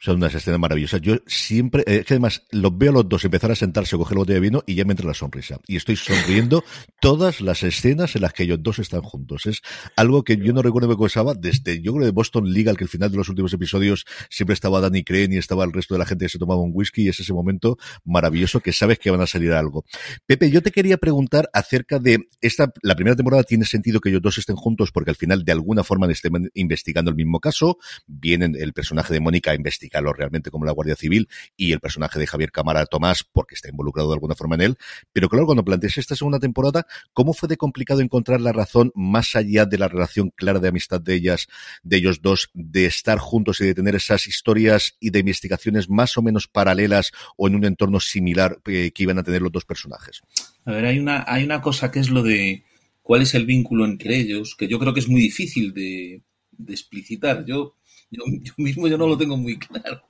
Son 0.00 0.16
unas 0.16 0.34
escenas 0.34 0.60
maravillosas. 0.60 1.00
Yo 1.00 1.16
siempre, 1.26 1.82
eh, 1.86 1.98
es 1.98 2.06
que 2.06 2.14
además 2.14 2.42
los 2.52 2.76
veo 2.76 2.90
a 2.90 2.94
los 2.94 3.08
dos 3.08 3.24
empezar 3.24 3.50
a 3.50 3.56
sentarse, 3.56 3.96
coger 3.96 4.14
el 4.14 4.18
bote 4.18 4.32
de 4.34 4.40
vino 4.40 4.62
y 4.66 4.74
ya 4.74 4.84
me 4.84 4.92
entra 4.92 5.06
la 5.06 5.14
sonrisa. 5.14 5.58
Y 5.66 5.76
estoy 5.76 5.96
sonriendo 5.96 6.62
todas 7.00 7.40
las 7.40 7.62
escenas 7.64 8.14
en 8.14 8.22
las 8.22 8.32
que 8.32 8.44
ellos 8.44 8.62
dos 8.62 8.78
están 8.78 9.02
juntos. 9.02 9.46
Es 9.46 9.60
algo 9.96 10.22
que 10.22 10.36
yo 10.36 10.52
no 10.52 10.62
recuerdo 10.62 10.88
que 10.88 10.96
pasaba 10.96 11.34
desde, 11.34 11.80
yo 11.82 11.94
creo, 11.94 12.04
de 12.04 12.12
Boston 12.12 12.52
Legal, 12.52 12.76
que 12.76 12.84
al 12.84 12.90
final 12.90 13.10
de 13.10 13.16
los 13.16 13.28
últimos 13.28 13.52
episodios 13.52 14.04
siempre 14.30 14.54
estaba 14.54 14.80
Danny 14.80 15.02
Crane 15.02 15.34
y 15.34 15.38
estaba 15.38 15.64
el 15.64 15.72
resto 15.72 15.94
de 15.94 15.98
la 15.98 16.06
gente 16.06 16.26
que 16.26 16.28
se 16.28 16.38
tomaba 16.38 16.60
un 16.60 16.70
whisky 16.72 17.02
y 17.02 17.08
es 17.08 17.18
ese 17.18 17.32
momento 17.32 17.76
maravilloso 18.04 18.60
que 18.60 18.72
sabes 18.72 18.98
que 18.98 19.10
van 19.10 19.20
a 19.20 19.26
salir 19.26 19.52
algo. 19.52 19.84
Pepe, 20.26 20.50
yo 20.50 20.62
te 20.62 20.70
quería 20.70 20.98
preguntar 20.98 21.50
acerca 21.52 21.98
de 21.98 22.28
esta, 22.40 22.72
la 22.82 22.94
primera 22.94 23.16
temporada 23.16 23.42
tiene 23.42 23.64
sentido 23.64 24.00
que 24.00 24.10
ellos 24.10 24.22
dos 24.22 24.38
estén 24.38 24.56
juntos 24.56 24.92
porque 24.92 25.10
al 25.10 25.16
final 25.16 25.44
de 25.44 25.52
alguna 25.52 25.82
forma 25.82 26.06
estén 26.10 26.50
investigando 26.54 27.10
el 27.10 27.16
mismo 27.16 27.40
caso. 27.40 27.78
Vienen 28.06 28.54
el 28.58 28.72
personaje 28.72 29.12
de 29.12 29.20
Mónica 29.20 29.37
a 29.46 29.54
investigar 29.54 30.02
realmente 30.04 30.50
como 30.50 30.64
la 30.64 30.72
Guardia 30.72 30.96
Civil 30.96 31.28
y 31.56 31.72
el 31.72 31.80
personaje 31.80 32.18
de 32.18 32.26
Javier 32.26 32.50
Cámara 32.50 32.86
Tomás 32.86 33.24
porque 33.24 33.54
está 33.54 33.68
involucrado 33.68 34.08
de 34.08 34.14
alguna 34.14 34.34
forma 34.34 34.54
en 34.56 34.62
él. 34.62 34.78
Pero 35.12 35.28
claro, 35.28 35.46
cuando 35.46 35.64
planteas 35.64 35.98
esta 35.98 36.16
segunda 36.16 36.38
temporada, 36.38 36.86
¿cómo 37.12 37.32
fue 37.32 37.48
de 37.48 37.56
complicado 37.56 38.00
encontrar 38.00 38.40
la 38.40 38.52
razón 38.52 38.92
más 38.94 39.36
allá 39.36 39.66
de 39.66 39.78
la 39.78 39.88
relación 39.88 40.30
clara 40.30 40.58
de 40.58 40.68
amistad 40.68 41.00
de 41.00 41.14
ellas, 41.14 41.48
de 41.82 41.96
ellos 41.96 42.22
dos, 42.22 42.50
de 42.54 42.86
estar 42.86 43.18
juntos 43.18 43.60
y 43.60 43.66
de 43.66 43.74
tener 43.74 43.94
esas 43.94 44.26
historias 44.26 44.96
y 45.00 45.10
de 45.10 45.20
investigaciones 45.20 45.88
más 45.88 46.16
o 46.16 46.22
menos 46.22 46.46
paralelas 46.48 47.12
o 47.36 47.48
en 47.48 47.54
un 47.54 47.64
entorno 47.64 48.00
similar 48.00 48.58
eh, 48.66 48.90
que 48.92 49.02
iban 49.02 49.18
a 49.18 49.22
tener 49.22 49.42
los 49.42 49.52
dos 49.52 49.64
personajes? 49.64 50.20
A 50.64 50.72
ver, 50.72 50.86
hay 50.86 50.98
una, 50.98 51.24
hay 51.26 51.44
una 51.44 51.60
cosa 51.60 51.90
que 51.90 52.00
es 52.00 52.10
lo 52.10 52.22
de 52.22 52.64
cuál 53.02 53.22
es 53.22 53.34
el 53.34 53.46
vínculo 53.46 53.84
entre 53.84 54.16
ellos, 54.16 54.54
que 54.56 54.68
yo 54.68 54.78
creo 54.78 54.92
que 54.92 55.00
es 55.00 55.08
muy 55.08 55.20
difícil 55.20 55.72
de 55.72 56.22
explicitar. 56.66 57.44
Yo 57.46 57.77
yo, 58.10 58.24
mismo 58.56 58.88
yo 58.88 58.98
no 58.98 59.06
lo 59.06 59.18
tengo 59.18 59.36
muy 59.36 59.58
claro, 59.58 60.02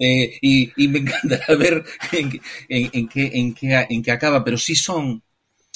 eh, 0.00 0.38
y, 0.40 0.88
me 0.88 1.00
encantará 1.00 1.54
ver 1.56 1.84
en, 2.12 2.30
qué, 2.30 2.40
en, 2.68 3.54
qué, 3.54 3.86
en 3.88 4.02
qué 4.02 4.10
acaba, 4.10 4.44
pero 4.44 4.56
sí 4.56 4.74
son, 4.74 5.22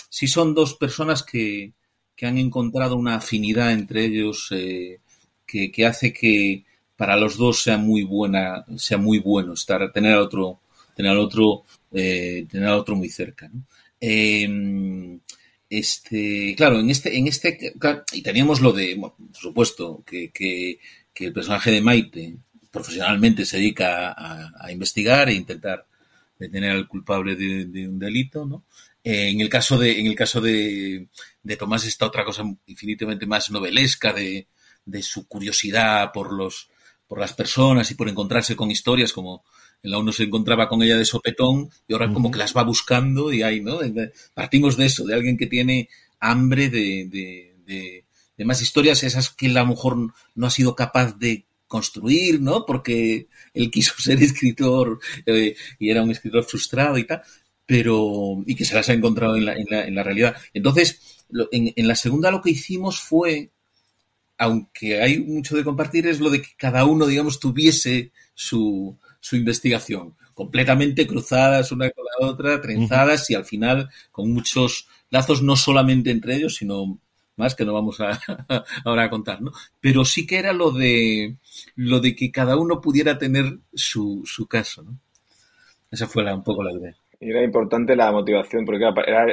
sí 0.09 0.26
son 0.26 0.54
dos 0.54 0.75
personas 0.75 1.23
que, 1.23 1.73
que 2.16 2.26
han 2.26 2.38
encontrado 2.38 2.97
una 2.97 3.16
afinidad 3.16 3.73
entre 3.73 4.04
ellos 4.04 4.49
eh, 4.52 5.00
que, 5.47 5.71
que, 5.71 5.87
hace 5.87 6.12
que 6.12 6.64
para 6.97 7.16
los 7.16 7.37
dos 7.37 7.62
sea 7.62 7.78
muy 7.78 8.04
buena, 8.04 8.64
sea 8.76 8.99
muy 8.99 9.18
bueno 9.18 9.54
estar, 9.54 9.92
tener 9.92 10.12
al 10.12 10.21
otro, 10.21 10.61
tener 10.94 11.12
al 11.12 11.18
otro, 11.18 11.64
eh, 11.92 12.47
tener 12.50 12.68
al 12.68 12.78
otro 12.78 12.97
muy 12.97 13.09
cerca. 13.09 13.50
Em, 13.99 15.21
este, 15.68 16.54
claro, 16.56 16.78
en 16.80 16.90
este, 16.90 17.16
en 17.16 17.26
este, 17.26 17.75
y 18.12 18.23
teníamos 18.23 18.61
lo 18.61 18.73
de, 18.73 18.97
por 18.97 19.14
supuesto, 19.32 20.02
que, 20.06 20.30
que 20.30 20.78
que 21.12 21.26
el 21.26 21.33
personaje 21.33 21.71
de 21.71 21.81
Maite 21.81 22.37
profesionalmente 22.71 23.45
se 23.45 23.59
dedica 23.59 24.14
a, 24.16 24.73
investigar 24.73 25.28
e 25.28 25.35
intentar 25.35 25.87
detener 26.38 26.71
al 26.71 26.88
culpable 26.88 27.37
de, 27.37 27.87
un 27.87 27.99
delito, 27.99 28.47
¿no? 28.47 28.64
Eh, 29.04 29.31
en 29.31 29.40
el 29.40 29.49
caso 29.49 29.78
de, 29.78 30.00
en 30.00 30.07
el 30.07 30.14
caso 30.14 30.40
de, 30.40 31.09
de, 31.42 31.57
Tomás 31.57 31.85
está 31.85 32.07
otra 32.07 32.25
cosa 32.25 32.45
infinitamente 32.66 33.26
más 33.26 33.50
novelesca 33.50 34.12
de, 34.12 34.47
de, 34.85 35.02
su 35.02 35.26
curiosidad 35.26 36.12
por 36.12 36.33
los, 36.33 36.71
por 37.07 37.19
las 37.19 37.35
personas 37.35 37.90
y 37.90 37.95
por 37.95 38.09
encontrarse 38.09 38.57
con 38.57 38.71
historias 38.71 39.12
como 39.12 39.45
en 39.83 39.90
la 39.90 39.99
uno 39.99 40.12
se 40.12 40.23
encontraba 40.23 40.69
con 40.69 40.83
ella 40.83 40.97
de 40.97 41.04
sopetón 41.04 41.69
y 41.88 41.92
ahora 41.92 42.12
como 42.12 42.31
que 42.31 42.38
las 42.38 42.57
va 42.57 42.62
buscando 42.62 43.33
y 43.33 43.42
ahí, 43.42 43.61
¿no? 43.61 43.81
Partimos 44.33 44.76
de 44.76 44.87
eso, 44.87 45.04
de 45.04 45.14
alguien 45.14 45.37
que 45.37 45.49
tiene 45.49 45.88
hambre 46.21 46.69
de, 46.71 47.52
de 47.66 48.01
de 48.42 48.46
más 48.46 48.61
historias, 48.61 49.04
esas 49.04 49.30
que 49.30 49.49
la 49.49 49.62
mujer 49.62 49.92
no 50.34 50.46
ha 50.46 50.50
sido 50.50 50.75
capaz 50.75 51.16
de 51.16 51.46
construir, 51.68 52.40
¿no? 52.40 52.66
Porque 52.66 53.28
él 53.54 53.70
quiso 53.70 53.94
ser 53.99 54.20
escritor 54.22 54.99
eh, 55.26 55.54
y 55.78 55.90
era 55.90 56.02
un 56.02 56.11
escritor 56.11 56.42
frustrado 56.42 56.99
y 56.99 57.04
tal, 57.04 57.22
pero 57.64 58.42
y 58.44 58.56
que 58.56 58.64
se 58.64 58.75
las 58.75 58.88
ha 58.88 58.94
encontrado 58.94 59.37
en 59.37 59.44
la, 59.44 59.54
en 59.54 59.94
la, 59.94 60.02
realidad. 60.02 60.34
Entonces, 60.52 61.25
en, 61.52 61.72
en, 61.76 61.87
la 61.87 61.94
segunda 61.94 62.32
lo 62.32 62.42
que 62.42 62.50
hicimos 62.50 62.99
fue, 63.00 63.52
aunque 64.38 65.00
hay 65.00 65.20
mucho 65.20 65.56
de 65.56 65.62
compartir, 65.62 66.08
es 66.08 66.18
lo 66.18 66.28
de 66.28 66.42
que 66.42 66.50
cada 66.56 66.84
uno, 66.84 67.06
digamos, 67.06 67.38
tuviese 67.38 68.11
su, 68.34 68.99
su 69.20 69.37
investigación, 69.37 70.16
completamente 70.34 71.06
cruzadas 71.06 71.70
una 71.70 71.88
con 71.92 72.04
la 72.04 72.26
otra, 72.26 72.61
trenzadas 72.61 73.30
y 73.30 73.37
al 73.37 73.44
final 73.44 73.88
con 74.11 74.32
muchos 74.32 74.88
lazos 75.11 75.42
no 75.42 75.54
solamente 75.54 76.11
entre 76.11 76.34
ellos, 76.34 76.56
sino 76.56 76.99
más 77.42 77.54
que 77.56 77.64
no 77.64 77.75
vamos 77.75 78.00
a, 78.00 78.18
ahora 78.84 79.04
a 79.04 79.11
contar, 79.11 79.42
¿no? 79.42 79.50
Pero 79.80 80.04
sí 80.04 80.26
que 80.26 80.38
era 80.38 80.52
lo 80.52 80.70
de 80.70 81.37
lo 81.75 82.00
de 82.00 82.14
que 82.14 82.30
cada 82.30 82.56
uno 82.56 82.80
pudiera 82.80 83.18
tener 83.18 83.58
su, 83.75 84.22
su 84.25 84.46
caso, 84.46 84.84
¿no? 84.84 84.96
Esa 85.90 86.06
fue 86.06 86.22
la, 86.22 86.34
un 86.34 86.44
poco 86.44 86.62
la 86.62 86.72
idea. 86.72 86.94
Y 87.20 87.30
era 87.30 87.42
importante 87.42 87.94
la 87.96 88.11
motivación, 88.12 88.64
porque 88.64 88.84
era, 88.84 89.26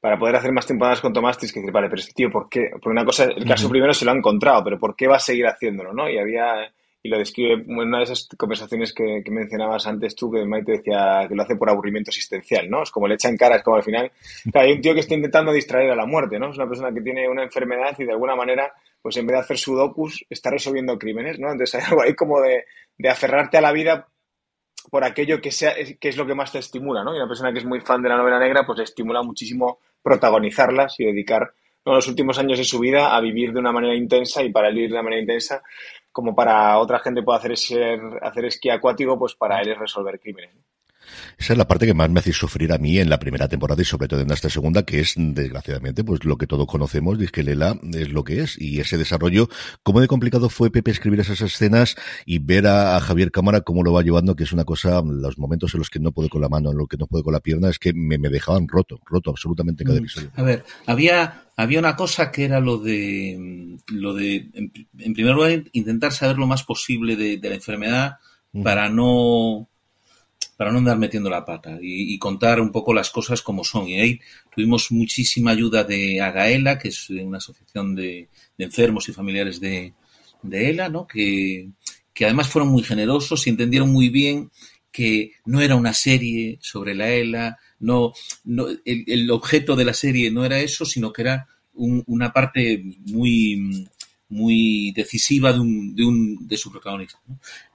para 0.00 0.18
poder 0.18 0.36
hacer 0.36 0.52
más 0.52 0.66
temporadas 0.66 1.00
con 1.00 1.12
Tomás 1.12 1.38
tienes 1.38 1.52
que 1.52 1.60
decir, 1.60 1.72
vale, 1.72 1.88
pero 1.88 2.00
este 2.00 2.12
tío, 2.12 2.30
¿por 2.30 2.48
qué? 2.48 2.68
Porque 2.72 2.90
una 2.90 3.04
cosa, 3.04 3.24
el 3.24 3.44
caso 3.46 3.70
primero 3.70 3.94
se 3.94 4.04
lo 4.04 4.10
ha 4.10 4.16
encontrado, 4.16 4.62
pero 4.64 4.78
¿por 4.78 4.94
qué 4.94 5.06
va 5.06 5.16
a 5.16 5.20
seguir 5.20 5.46
haciéndolo, 5.46 5.94
no? 5.94 6.10
Y 6.10 6.18
había, 6.18 6.70
y 7.04 7.10
lo 7.10 7.18
describe 7.18 7.52
en 7.52 7.70
una 7.70 7.98
de 7.98 8.04
esas 8.04 8.26
conversaciones 8.34 8.94
que, 8.94 9.22
mencionabas 9.30 9.86
antes 9.86 10.16
tú, 10.16 10.32
que 10.32 10.46
Maite 10.46 10.72
decía 10.72 11.26
que 11.28 11.34
lo 11.34 11.42
hace 11.42 11.54
por 11.54 11.68
aburrimiento 11.68 12.10
existencial, 12.10 12.70
¿no? 12.70 12.82
Es 12.82 12.90
como 12.90 13.06
le 13.06 13.16
echan 13.16 13.36
cara, 13.36 13.56
es 13.56 13.62
como 13.62 13.76
al 13.76 13.82
final, 13.82 14.10
hay 14.54 14.72
un 14.72 14.80
tío 14.80 14.94
que 14.94 15.00
está 15.00 15.14
intentando 15.14 15.52
distraer 15.52 15.90
a 15.90 15.96
la 15.96 16.06
muerte, 16.06 16.38
¿no? 16.38 16.50
Es 16.50 16.56
una 16.56 16.66
persona 16.66 16.94
que 16.94 17.02
tiene 17.02 17.28
una 17.28 17.42
enfermedad 17.42 17.94
y 17.98 18.04
de 18.04 18.12
alguna 18.12 18.34
manera, 18.34 18.72
pues 19.02 19.18
en 19.18 19.26
vez 19.26 19.34
de 19.34 19.40
hacer 19.40 19.58
sudokus, 19.58 20.24
está 20.30 20.50
resolviendo 20.50 20.98
crímenes, 20.98 21.38
¿no? 21.38 21.52
Entonces 21.52 21.74
hay 21.74 21.82
algo 21.90 22.00
ahí 22.00 22.14
como 22.14 22.40
de, 22.40 22.64
de 22.96 23.08
aferrarte 23.10 23.58
a 23.58 23.60
la 23.60 23.72
vida 23.72 24.08
por 24.90 25.04
aquello 25.04 25.42
que, 25.42 25.50
sea, 25.50 25.74
que 26.00 26.08
es 26.08 26.16
lo 26.16 26.26
que 26.26 26.34
más 26.34 26.52
te 26.52 26.58
estimula, 26.58 27.04
¿no? 27.04 27.12
Y 27.12 27.18
una 27.18 27.28
persona 27.28 27.52
que 27.52 27.58
es 27.58 27.66
muy 27.66 27.82
fan 27.82 28.02
de 28.02 28.08
la 28.08 28.16
novela 28.16 28.38
negra, 28.38 28.64
pues 28.64 28.80
estimula 28.80 29.22
muchísimo 29.22 29.78
protagonizarlas 30.02 30.98
y 31.00 31.04
dedicar 31.04 31.52
los 31.84 32.08
últimos 32.08 32.38
años 32.38 32.56
de 32.56 32.64
su 32.64 32.78
vida 32.78 33.14
a 33.14 33.20
vivir 33.20 33.52
de 33.52 33.60
una 33.60 33.72
manera 33.72 33.94
intensa 33.94 34.42
y 34.42 34.50
para 34.50 34.70
vivir 34.70 34.88
de 34.88 34.94
una 34.94 35.02
manera 35.02 35.20
intensa, 35.20 35.62
como 36.14 36.32
para 36.32 36.78
otra 36.78 37.00
gente 37.00 37.24
puede 37.24 37.40
hacer, 37.40 37.58
ser, 37.58 38.00
hacer 38.22 38.44
esquí 38.44 38.70
acuático, 38.70 39.18
pues 39.18 39.34
para 39.34 39.60
él 39.60 39.72
es 39.72 39.78
resolver 39.78 40.20
crímenes. 40.20 40.54
Esa 41.38 41.52
es 41.54 41.58
la 41.58 41.66
parte 41.66 41.86
que 41.86 41.94
más 41.94 42.10
me 42.10 42.20
hace 42.20 42.32
sufrir 42.32 42.72
a 42.72 42.78
mí 42.78 42.98
en 42.98 43.10
la 43.10 43.18
primera 43.18 43.48
temporada 43.48 43.80
y 43.82 43.84
sobre 43.84 44.08
todo 44.08 44.20
en 44.20 44.30
esta 44.30 44.48
segunda, 44.48 44.84
que 44.84 45.00
es, 45.00 45.14
desgraciadamente, 45.16 46.04
pues 46.04 46.24
lo 46.24 46.36
que 46.36 46.46
todos 46.46 46.66
conocemos, 46.66 47.20
es 47.20 47.32
que 47.32 47.42
Lela 47.42 47.78
es 47.92 48.10
lo 48.10 48.24
que 48.24 48.40
es. 48.40 48.60
Y 48.60 48.80
ese 48.80 48.96
desarrollo, 48.96 49.48
cómo 49.82 50.00
de 50.00 50.08
complicado 50.08 50.48
fue 50.48 50.70
Pepe 50.70 50.90
escribir 50.90 51.20
esas 51.20 51.40
escenas 51.40 51.96
y 52.26 52.38
ver 52.38 52.66
a, 52.66 53.00
Javier 53.00 53.30
Cámara 53.30 53.60
cómo 53.60 53.82
lo 53.82 53.92
va 53.92 54.02
llevando, 54.02 54.36
que 54.36 54.44
es 54.44 54.52
una 54.52 54.64
cosa, 54.64 55.02
los 55.02 55.38
momentos 55.38 55.74
en 55.74 55.78
los 55.78 55.90
que 55.90 56.00
no 56.00 56.12
puede 56.12 56.28
con 56.28 56.40
la 56.40 56.48
mano, 56.48 56.70
en 56.70 56.78
los 56.78 56.88
que 56.88 56.96
no 56.96 57.06
puede 57.06 57.24
con 57.24 57.32
la 57.32 57.40
pierna, 57.40 57.68
es 57.68 57.78
que 57.78 57.92
me, 57.92 58.18
dejaban 58.18 58.68
roto, 58.68 59.00
roto 59.04 59.30
absolutamente 59.30 59.84
cada 59.84 59.96
mm. 59.96 60.02
episodio. 60.02 60.30
A 60.36 60.42
ver, 60.42 60.64
había, 60.86 61.44
había 61.56 61.78
una 61.78 61.96
cosa 61.96 62.30
que 62.30 62.44
era 62.44 62.60
lo 62.60 62.78
de, 62.78 63.78
lo 63.88 64.14
de, 64.14 64.50
en, 64.54 65.14
primer 65.14 65.34
lugar, 65.34 65.64
intentar 65.72 66.12
saber 66.12 66.38
lo 66.38 66.46
más 66.46 66.64
posible 66.64 67.16
de, 67.16 67.38
la 67.42 67.54
enfermedad 67.54 68.18
para 68.62 68.88
no 68.88 69.68
para 70.56 70.70
no 70.70 70.78
andar 70.78 70.98
metiendo 70.98 71.30
la 71.30 71.44
pata 71.44 71.78
y, 71.80 72.18
contar 72.18 72.60
un 72.60 72.70
poco 72.72 72.94
las 72.94 73.10
cosas 73.10 73.42
como 73.42 73.64
son. 73.64 73.88
Y 73.88 74.00
ahí 74.00 74.20
tuvimos 74.54 74.90
muchísima 74.92 75.52
ayuda 75.52 75.84
de 75.84 76.20
Agaela, 76.20 76.78
que 76.78 76.88
es 76.88 77.10
una 77.10 77.38
asociación 77.38 77.94
de, 77.94 78.28
enfermos 78.58 79.08
y 79.08 79.12
familiares 79.12 79.60
de, 79.60 79.92
ELA, 80.50 80.88
¿no? 80.88 81.06
Que, 81.06 81.68
además 82.20 82.48
fueron 82.48 82.70
muy 82.70 82.82
generosos 82.82 83.46
y 83.46 83.50
entendieron 83.50 83.90
muy 83.90 84.08
bien 84.08 84.50
que 84.92 85.32
no 85.44 85.60
era 85.60 85.74
una 85.74 85.92
serie 85.92 86.58
sobre 86.62 86.94
la 86.94 87.10
ELA, 87.10 87.58
no, 87.80 88.12
no 88.44 88.66
el, 88.84 89.30
objeto 89.30 89.74
de 89.74 89.84
la 89.84 89.94
serie 89.94 90.30
no 90.30 90.44
era 90.44 90.60
eso, 90.60 90.84
sino 90.84 91.12
que 91.12 91.22
era 91.22 91.48
una 91.74 92.32
parte 92.32 92.84
muy 93.06 93.88
muy 94.28 94.92
decisiva 94.92 95.52
de, 95.52 95.60
un, 95.60 95.94
de, 95.94 96.04
un, 96.04 96.46
de 96.46 96.56
su 96.56 96.70
protagonista. 96.70 97.18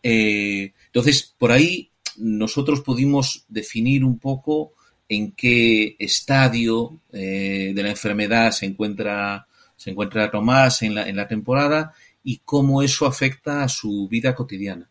Eh, 0.04 0.74
entonces, 0.88 1.34
por 1.38 1.52
ahí 1.52 1.90
nosotros 2.20 2.82
pudimos 2.82 3.46
definir 3.48 4.04
un 4.04 4.20
poco 4.20 4.74
en 5.08 5.32
qué 5.32 5.96
estadio 5.98 7.02
eh, 7.12 7.72
de 7.74 7.84
la 7.84 7.90
enfermedad 7.90 8.52
se 8.52 8.68
encuentra, 8.68 9.48
se 9.76 9.90
encuentra 9.90 10.30
Tomás 10.30 10.84
en 10.84 10.96
la, 10.96 11.10
en 11.10 11.16
la 11.16 11.28
temporada 11.28 11.94
y 12.24 12.42
cómo 12.46 12.84
eso 12.84 13.06
afecta 13.06 13.64
a 13.64 13.70
su 13.70 14.08
vida 14.08 14.36
cotidiana. 14.36 14.90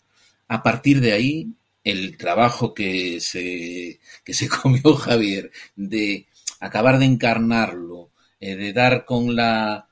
A 0.48 0.62
partir 0.62 1.00
de 1.00 1.12
ahí, 1.12 1.52
el 1.84 2.16
trabajo 2.16 2.74
que 2.74 3.20
se, 3.20 4.00
que 4.24 4.34
se 4.34 4.48
comió 4.62 4.94
Javier 4.94 5.50
de 5.76 6.26
acabar 6.60 6.98
de 6.98 7.04
encarnarlo, 7.04 8.10
eh, 8.40 8.56
de 8.56 8.72
dar 8.72 9.04
con 9.04 9.36
la 9.36 9.88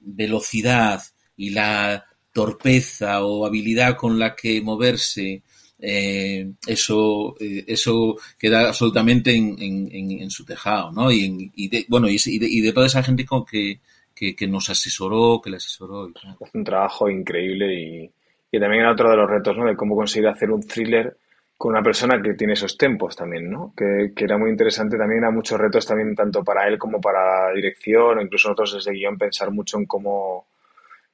velocidad 0.00 1.02
y 1.36 1.50
la 1.50 2.04
torpeza 2.32 3.24
o 3.24 3.46
habilidad 3.46 3.96
con 3.96 4.18
la 4.18 4.34
que 4.34 4.60
moverse 4.60 5.42
eh, 5.86 6.50
eso, 6.66 7.36
eh, 7.38 7.64
eso 7.66 8.16
queda 8.38 8.68
absolutamente 8.68 9.34
en, 9.36 9.54
en, 9.60 10.30
su 10.30 10.44
tejado, 10.46 10.90
¿no? 10.92 11.12
Y, 11.12 11.52
y 11.54 11.68
de, 11.68 11.84
bueno, 11.88 12.08
y, 12.08 12.16
de, 12.38 12.46
y 12.48 12.60
de 12.62 12.72
toda 12.72 12.86
esa 12.86 13.02
gente 13.02 13.26
con 13.26 13.44
que, 13.44 13.80
que, 14.14 14.46
nos 14.46 14.70
asesoró, 14.70 15.42
que 15.42 15.50
le 15.50 15.56
asesoró. 15.58 16.08
Y 16.08 16.14
un 16.54 16.64
trabajo 16.64 17.10
increíble 17.10 17.74
y, 17.74 18.10
y 18.50 18.58
también 18.58 18.80
era 18.80 18.92
otro 18.92 19.10
de 19.10 19.16
los 19.16 19.28
retos, 19.28 19.58
¿no? 19.58 19.66
De 19.66 19.76
cómo 19.76 19.94
conseguir 19.94 20.28
hacer 20.28 20.50
un 20.50 20.66
thriller 20.66 21.18
con 21.58 21.72
una 21.72 21.82
persona 21.82 22.20
que 22.22 22.32
tiene 22.32 22.54
esos 22.54 22.78
tempos 22.78 23.14
también, 23.14 23.50
¿no? 23.50 23.74
Que, 23.76 24.12
que, 24.16 24.24
era 24.24 24.38
muy 24.38 24.50
interesante 24.50 24.96
también, 24.96 25.18
era 25.18 25.30
muchos 25.30 25.60
retos 25.60 25.86
también 25.86 26.14
tanto 26.14 26.42
para 26.42 26.66
él 26.66 26.78
como 26.78 26.98
para 26.98 27.48
la 27.48 27.54
dirección, 27.54 28.16
o 28.16 28.22
incluso 28.22 28.48
nosotros 28.48 28.74
desde 28.74 28.92
guion 28.92 29.18
pensar 29.18 29.50
mucho 29.50 29.76
en 29.76 29.84
cómo, 29.84 30.46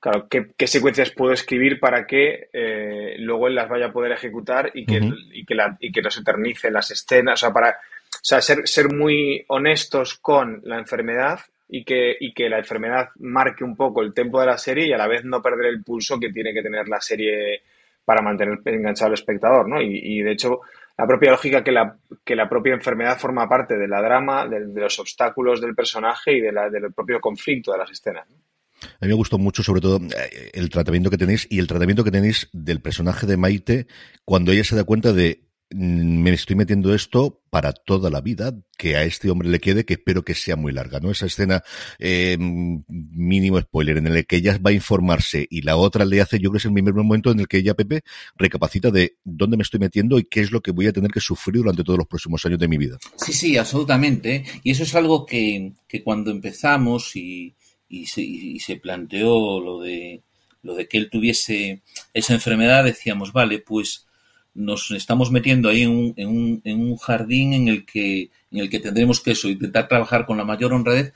claro, 0.00 0.26
qué, 0.28 0.66
secuencias 0.66 1.10
puedo 1.10 1.32
escribir 1.32 1.78
para 1.78 2.06
que 2.06 2.48
eh, 2.52 3.16
luego 3.18 3.46
él 3.46 3.54
las 3.54 3.68
vaya 3.68 3.86
a 3.86 3.92
poder 3.92 4.12
ejecutar 4.12 4.70
y 4.74 4.86
que, 4.86 5.00
y 5.32 5.44
que, 5.44 5.54
la, 5.54 5.76
y 5.78 5.92
que 5.92 6.02
no 6.02 6.10
se 6.10 6.20
eternice 6.20 6.70
las 6.70 6.90
escenas, 6.90 7.42
o 7.42 7.46
sea, 7.46 7.52
para 7.52 7.70
o 7.70 8.22
sea, 8.22 8.40
ser, 8.40 8.66
ser 8.66 8.92
muy 8.92 9.44
honestos 9.48 10.16
con 10.16 10.60
la 10.64 10.78
enfermedad 10.78 11.40
y 11.68 11.84
que, 11.84 12.16
y 12.18 12.32
que 12.32 12.48
la 12.48 12.58
enfermedad 12.58 13.10
marque 13.18 13.62
un 13.62 13.76
poco 13.76 14.02
el 14.02 14.12
tempo 14.12 14.40
de 14.40 14.46
la 14.46 14.58
serie 14.58 14.88
y 14.88 14.92
a 14.92 14.98
la 14.98 15.06
vez 15.06 15.24
no 15.24 15.40
perder 15.40 15.66
el 15.66 15.84
pulso 15.84 16.18
que 16.18 16.32
tiene 16.32 16.52
que 16.52 16.62
tener 16.62 16.88
la 16.88 17.00
serie 17.00 17.62
para 18.04 18.22
mantener 18.22 18.58
enganchado 18.64 19.08
al 19.08 19.14
espectador, 19.14 19.68
¿no? 19.68 19.80
Y, 19.80 20.00
y 20.02 20.22
de 20.22 20.32
hecho, 20.32 20.62
la 20.98 21.06
propia 21.06 21.30
lógica 21.30 21.62
que 21.62 21.72
la, 21.72 21.96
que 22.24 22.36
la 22.36 22.48
propia 22.48 22.74
enfermedad 22.74 23.18
forma 23.18 23.48
parte 23.48 23.78
de 23.78 23.88
la 23.88 24.02
drama, 24.02 24.46
de, 24.46 24.60
los 24.60 24.98
obstáculos 24.98 25.60
del 25.60 25.74
personaje 25.74 26.32
y 26.32 26.40
de 26.40 26.52
la, 26.52 26.68
del 26.68 26.92
propio 26.92 27.20
conflicto 27.20 27.72
de 27.72 27.78
las 27.78 27.90
escenas. 27.90 28.28
¿no? 28.28 28.36
A 28.82 29.06
mí 29.06 29.08
me 29.08 29.14
gustó 29.14 29.38
mucho, 29.38 29.62
sobre 29.62 29.80
todo, 29.80 29.98
eh, 29.98 30.50
el 30.54 30.70
tratamiento 30.70 31.10
que 31.10 31.18
tenéis 31.18 31.46
y 31.50 31.58
el 31.58 31.66
tratamiento 31.66 32.04
que 32.04 32.10
tenéis 32.10 32.48
del 32.52 32.80
personaje 32.80 33.26
de 33.26 33.36
Maite 33.36 33.86
cuando 34.24 34.52
ella 34.52 34.64
se 34.64 34.76
da 34.76 34.84
cuenta 34.84 35.12
de 35.12 35.48
mm, 35.70 36.22
me 36.22 36.32
estoy 36.32 36.56
metiendo 36.56 36.94
esto 36.94 37.42
para 37.50 37.72
toda 37.72 38.10
la 38.10 38.20
vida, 38.20 38.54
que 38.78 38.96
a 38.96 39.02
este 39.02 39.28
hombre 39.28 39.48
le 39.48 39.58
quede, 39.58 39.84
que 39.84 39.94
espero 39.94 40.24
que 40.24 40.34
sea 40.34 40.54
muy 40.54 40.72
larga, 40.72 41.00
¿no? 41.00 41.10
Esa 41.10 41.26
escena, 41.26 41.62
eh, 41.98 42.36
mínimo 42.38 43.60
spoiler, 43.60 43.98
en 43.98 44.06
el 44.06 44.26
que 44.26 44.36
ella 44.36 44.56
va 44.64 44.70
a 44.70 44.72
informarse 44.72 45.46
y 45.50 45.62
la 45.62 45.76
otra 45.76 46.04
le 46.04 46.20
hace, 46.20 46.38
yo 46.38 46.50
creo 46.50 46.52
que 46.52 46.58
es 46.58 46.64
el 46.66 46.72
primer 46.72 46.94
momento 46.94 47.32
en 47.32 47.40
el 47.40 47.48
que 47.48 47.58
ella, 47.58 47.74
Pepe, 47.74 48.02
recapacita 48.36 48.90
de 48.90 49.16
dónde 49.24 49.56
me 49.56 49.64
estoy 49.64 49.80
metiendo 49.80 50.18
y 50.18 50.24
qué 50.24 50.40
es 50.40 50.52
lo 50.52 50.60
que 50.60 50.70
voy 50.70 50.86
a 50.86 50.92
tener 50.92 51.10
que 51.10 51.20
sufrir 51.20 51.56
durante 51.56 51.82
todos 51.82 51.98
los 51.98 52.06
próximos 52.06 52.44
años 52.46 52.60
de 52.60 52.68
mi 52.68 52.78
vida. 52.78 52.98
Sí, 53.16 53.32
sí, 53.32 53.56
absolutamente. 53.56 54.44
Y 54.62 54.70
eso 54.70 54.84
es 54.84 54.94
algo 54.94 55.26
que, 55.26 55.72
que 55.88 56.04
cuando 56.04 56.30
empezamos 56.30 57.16
y, 57.16 57.56
y 57.90 58.06
se, 58.06 58.22
y 58.22 58.58
se 58.60 58.76
planteó 58.76 59.60
lo 59.60 59.80
de, 59.80 60.22
lo 60.62 60.74
de 60.74 60.88
que 60.88 60.96
él 60.96 61.10
tuviese 61.10 61.82
esa 62.14 62.32
enfermedad, 62.32 62.84
decíamos, 62.84 63.32
vale, 63.32 63.58
pues 63.58 64.06
nos 64.54 64.90
estamos 64.92 65.30
metiendo 65.30 65.68
ahí 65.68 65.82
en 65.82 65.90
un, 65.90 66.14
en 66.16 66.28
un, 66.28 66.62
en 66.64 66.80
un 66.80 66.96
jardín 66.96 67.52
en 67.52 67.68
el 67.68 67.84
que 67.84 68.30
en 68.50 68.58
el 68.58 68.70
que 68.70 68.80
tendremos 68.80 69.20
que 69.20 69.32
eso, 69.32 69.48
intentar 69.48 69.88
trabajar 69.88 70.26
con 70.26 70.36
la 70.36 70.44
mayor 70.44 70.72
honradez 70.72 71.12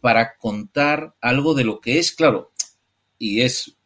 para 0.00 0.36
contar 0.36 1.14
algo 1.20 1.54
de 1.54 1.64
lo 1.64 1.80
que 1.80 1.98
es, 1.98 2.12
claro, 2.12 2.52
y 3.18 3.40
es 3.42 3.76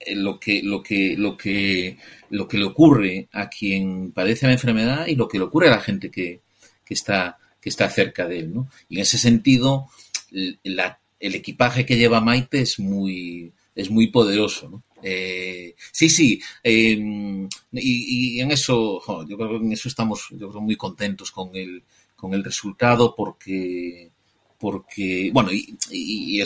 eh, 0.00 0.14
lo 0.14 0.38
que, 0.38 0.62
lo 0.62 0.82
que, 0.82 1.16
lo 1.16 1.36
que, 1.36 1.98
lo 2.30 2.48
que 2.48 2.58
le 2.58 2.64
ocurre 2.64 3.28
a 3.32 3.48
quien 3.48 4.12
padece 4.12 4.46
la 4.46 4.52
enfermedad 4.52 5.06
y 5.06 5.16
lo 5.16 5.28
que 5.28 5.38
le 5.38 5.44
ocurre 5.44 5.68
a 5.68 5.72
la 5.72 5.80
gente 5.80 6.10
que, 6.10 6.40
que 6.84 6.94
está, 6.94 7.38
que 7.60 7.68
está 7.68 7.88
cerca 7.90 8.26
de 8.26 8.40
él, 8.40 8.54
¿no? 8.54 8.68
Y 8.88 8.96
en 8.96 9.02
ese 9.02 9.18
sentido, 9.18 9.88
la 10.30 11.00
el 11.20 11.34
equipaje 11.34 11.84
que 11.84 11.96
lleva 11.96 12.20
Maite 12.20 12.60
es 12.60 12.78
muy, 12.78 13.52
es 13.74 13.90
muy 13.90 14.08
poderoso, 14.08 14.68
¿no? 14.68 14.82
Eh, 15.02 15.74
sí, 15.92 16.08
sí, 16.10 16.40
em, 16.62 17.48
y, 17.72 18.40
en 18.40 18.50
eso, 18.50 19.00
yo 19.28 19.36
creo 19.36 19.50
que 19.50 19.56
en 19.56 19.72
eso 19.72 19.88
estamos 19.88 20.26
yo 20.30 20.48
creo, 20.50 20.60
muy 20.60 20.76
contentos 20.76 21.30
con 21.30 21.54
el, 21.54 21.84
con 22.16 22.34
el 22.34 22.42
resultado 22.42 23.14
porque, 23.14 24.10
porque 24.58 25.30
bueno, 25.32 25.52
y, 25.52 25.78
y, 25.92 26.42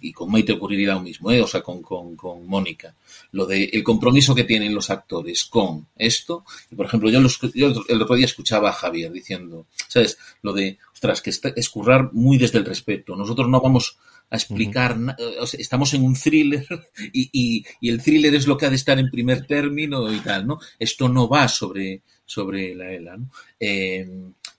y, 0.00 0.12
con 0.12 0.30
Maite 0.30 0.54
ocurriría 0.54 0.94
lo 0.94 1.00
mismo, 1.00 1.30
¿eh? 1.30 1.42
o 1.42 1.46
sea, 1.46 1.60
con, 1.60 1.82
con, 1.82 2.46
Mónica, 2.46 2.94
lo 3.32 3.44
de 3.44 3.64
el 3.64 3.84
compromiso 3.84 4.34
que 4.34 4.44
tienen 4.44 4.74
los 4.74 4.88
actores 4.88 5.44
con 5.44 5.88
esto, 5.96 6.44
y 6.70 6.74
por 6.76 6.86
ejemplo, 6.86 7.10
yo, 7.10 7.20
los, 7.20 7.38
yo 7.52 7.84
el 7.86 8.00
otro 8.00 8.16
día 8.16 8.24
escuchaba 8.24 8.70
a 8.70 8.72
Javier 8.72 9.12
diciendo, 9.12 9.66
¿sabes? 9.88 10.16
Lo 10.40 10.54
de, 10.54 10.78
ostras, 10.94 11.20
que 11.20 11.30
es 11.30 11.68
currar 11.68 12.14
muy 12.14 12.38
desde 12.38 12.58
el 12.58 12.64
respeto, 12.64 13.14
nosotros 13.14 13.46
no 13.46 13.60
vamos 13.60 13.98
a 14.30 14.36
explicar, 14.36 14.96
o 15.40 15.46
sea, 15.46 15.60
estamos 15.60 15.92
en 15.92 16.04
un 16.04 16.14
thriller 16.14 16.66
y, 17.12 17.28
y, 17.32 17.64
y, 17.80 17.88
el 17.88 18.02
thriller 18.02 18.34
es 18.34 18.46
lo 18.46 18.56
que 18.56 18.66
ha 18.66 18.70
de 18.70 18.76
estar 18.76 18.98
en 18.98 19.10
primer 19.10 19.46
término 19.46 20.12
y 20.12 20.20
tal, 20.20 20.46
¿no? 20.46 20.60
Esto 20.78 21.08
no 21.08 21.28
va 21.28 21.48
sobre, 21.48 22.02
sobre 22.24 22.74
la 22.76 22.92
ELA, 22.92 23.16
¿no? 23.16 23.30
Eh, 23.58 24.08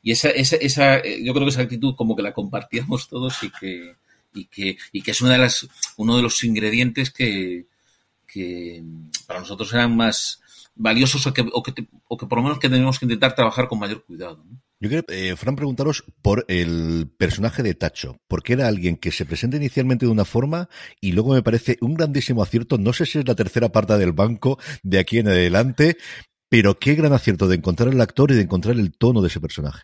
y 0.03 0.11
esa, 0.11 0.29
esa, 0.29 0.57
esa, 0.57 0.97
eh, 0.99 1.23
yo 1.23 1.33
creo 1.33 1.45
que 1.45 1.51
esa 1.51 1.61
actitud 1.61 1.95
como 1.95 2.15
que 2.15 2.23
la 2.23 2.33
compartíamos 2.33 3.07
todos 3.07 3.41
y 3.43 3.49
que, 3.49 3.95
y 4.33 4.45
que, 4.45 4.77
y 4.91 5.01
que 5.01 5.11
es 5.11 5.21
una 5.21 5.33
de 5.33 5.37
las, 5.37 5.67
uno 5.95 6.17
de 6.17 6.23
los 6.23 6.43
ingredientes 6.43 7.11
que, 7.11 7.65
que 8.27 8.83
para 9.25 9.39
nosotros 9.39 9.73
eran 9.73 9.95
más 9.95 10.41
valiosos 10.75 11.25
o 11.27 11.33
que, 11.33 11.45
o 11.51 11.63
que, 11.63 11.73
o 12.07 12.17
que 12.17 12.25
por 12.25 12.39
lo 12.39 12.43
menos 12.43 12.59
que 12.59 12.69
tenemos 12.69 12.99
que 12.99 13.05
intentar 13.05 13.35
trabajar 13.35 13.67
con 13.69 13.79
mayor 13.79 14.03
cuidado, 14.03 14.43
¿no? 14.49 14.59
Yo 14.81 14.89
quiero, 14.89 15.05
eh, 15.09 15.35
Fran, 15.35 15.55
preguntaros 15.55 16.03
por 16.23 16.43
el 16.47 17.07
personaje 17.15 17.61
de 17.61 17.75
Tacho, 17.75 18.17
porque 18.27 18.53
era 18.53 18.67
alguien 18.67 18.97
que 18.97 19.11
se 19.11 19.27
presenta 19.27 19.57
inicialmente 19.57 20.07
de 20.07 20.11
una 20.11 20.25
forma 20.25 20.69
y 20.99 21.11
luego 21.11 21.35
me 21.35 21.43
parece 21.43 21.77
un 21.81 21.93
grandísimo 21.93 22.41
acierto, 22.41 22.79
no 22.79 22.91
sé 22.91 23.05
si 23.05 23.19
es 23.19 23.27
la 23.27 23.35
tercera 23.35 23.69
parte 23.69 23.95
del 23.99 24.11
banco 24.11 24.57
de 24.81 24.97
aquí 24.97 25.19
en 25.19 25.27
adelante, 25.27 25.97
pero 26.49 26.79
qué 26.79 26.95
gran 26.95 27.13
acierto 27.13 27.47
de 27.47 27.57
encontrar 27.57 27.89
el 27.89 28.01
actor 28.01 28.31
y 28.31 28.33
de 28.33 28.41
encontrar 28.41 28.75
el 28.75 28.97
tono 28.97 29.21
de 29.21 29.27
ese 29.27 29.39
personaje. 29.39 29.83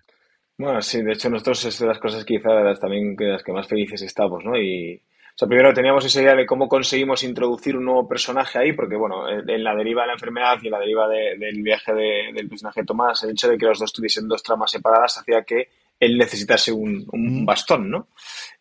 Bueno, 0.57 0.81
sí, 0.81 1.03
de 1.03 1.13
hecho 1.13 1.29
nosotros 1.29 1.63
es 1.65 1.77
de 1.77 1.85
las 1.85 1.99
cosas 1.99 2.25
quizás 2.25 2.79
también 2.79 3.15
de 3.15 3.27
las 3.27 3.43
que 3.43 3.53
más 3.53 3.67
felices 3.67 4.01
estamos, 4.01 4.43
¿no? 4.43 4.57
Y, 4.57 5.03
sea, 5.37 5.47
primero 5.47 5.71
teníamos 5.71 6.03
esa 6.03 6.21
idea 6.21 6.33
de 6.33 6.47
cómo 6.47 6.67
conseguimos 6.67 7.23
introducir 7.23 7.77
un 7.77 7.85
nuevo 7.85 8.07
personaje 8.07 8.57
ahí, 8.57 8.73
porque 8.73 8.95
bueno, 8.95 9.29
en 9.29 9.63
la 9.63 9.75
deriva 9.75 10.01
de 10.01 10.07
la 10.07 10.13
enfermedad 10.13 10.57
y 10.61 10.65
en 10.65 10.71
la 10.71 10.79
deriva 10.79 11.07
del 11.07 11.61
viaje 11.61 11.93
del 11.93 12.49
personaje 12.49 12.81
de 12.81 12.87
Tomás, 12.87 13.23
el 13.23 13.31
hecho 13.31 13.47
de 13.47 13.57
que 13.57 13.67
los 13.67 13.77
dos 13.77 13.93
tuviesen 13.93 14.27
dos 14.27 14.41
tramas 14.41 14.71
separadas 14.71 15.19
hacía 15.19 15.43
que 15.43 15.69
él 15.99 16.17
necesitase 16.17 16.71
un, 16.71 17.05
un 17.11 17.45
bastón, 17.45 17.89
¿no? 17.89 18.07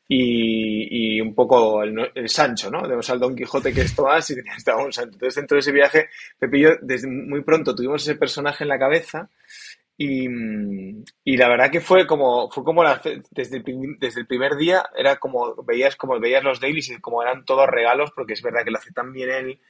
Y, 0.08 1.16
y, 1.16 1.20
un 1.20 1.34
poco 1.34 1.82
el, 1.82 2.12
el, 2.14 2.28
Sancho, 2.28 2.70
¿no? 2.70 2.82
Tenemos 2.82 3.10
al 3.10 3.18
Don 3.18 3.34
Quijote 3.34 3.72
que 3.72 3.80
es 3.80 3.94
Tomás 3.94 4.30
y 4.30 4.34
estaba 4.56 4.84
un 4.84 4.92
Sancho. 4.92 5.14
Entonces, 5.14 5.34
dentro 5.34 5.56
de 5.56 5.60
ese 5.60 5.72
viaje, 5.72 6.08
Pepillo, 6.38 6.76
desde 6.80 7.08
muy 7.08 7.42
pronto 7.42 7.74
tuvimos 7.74 8.02
ese 8.02 8.14
personaje 8.14 8.64
en 8.64 8.68
la 8.68 8.78
cabeza 8.78 9.28
y, 9.98 10.28
y, 11.24 11.36
la 11.36 11.48
verdad 11.48 11.70
que 11.70 11.80
fue 11.80 12.06
como, 12.06 12.50
fue 12.50 12.64
como 12.64 12.82
la, 12.82 13.00
desde, 13.30 13.58
el, 13.58 13.96
desde 13.98 14.20
el 14.20 14.26
primer 14.26 14.56
día, 14.56 14.84
era 14.96 15.16
como, 15.16 15.54
veías 15.64 15.96
como 15.96 16.18
veías 16.20 16.44
los 16.44 16.60
dailies 16.60 16.90
y 16.90 17.00
como 17.00 17.22
eran 17.22 17.44
todos 17.44 17.66
regalos, 17.66 18.10
porque 18.14 18.34
es 18.34 18.42
verdad 18.42 18.64
que 18.64 18.70
lo 18.70 18.78
hace 18.78 18.92
tan 18.92 19.12
bien 19.12 19.30
él 19.30 19.60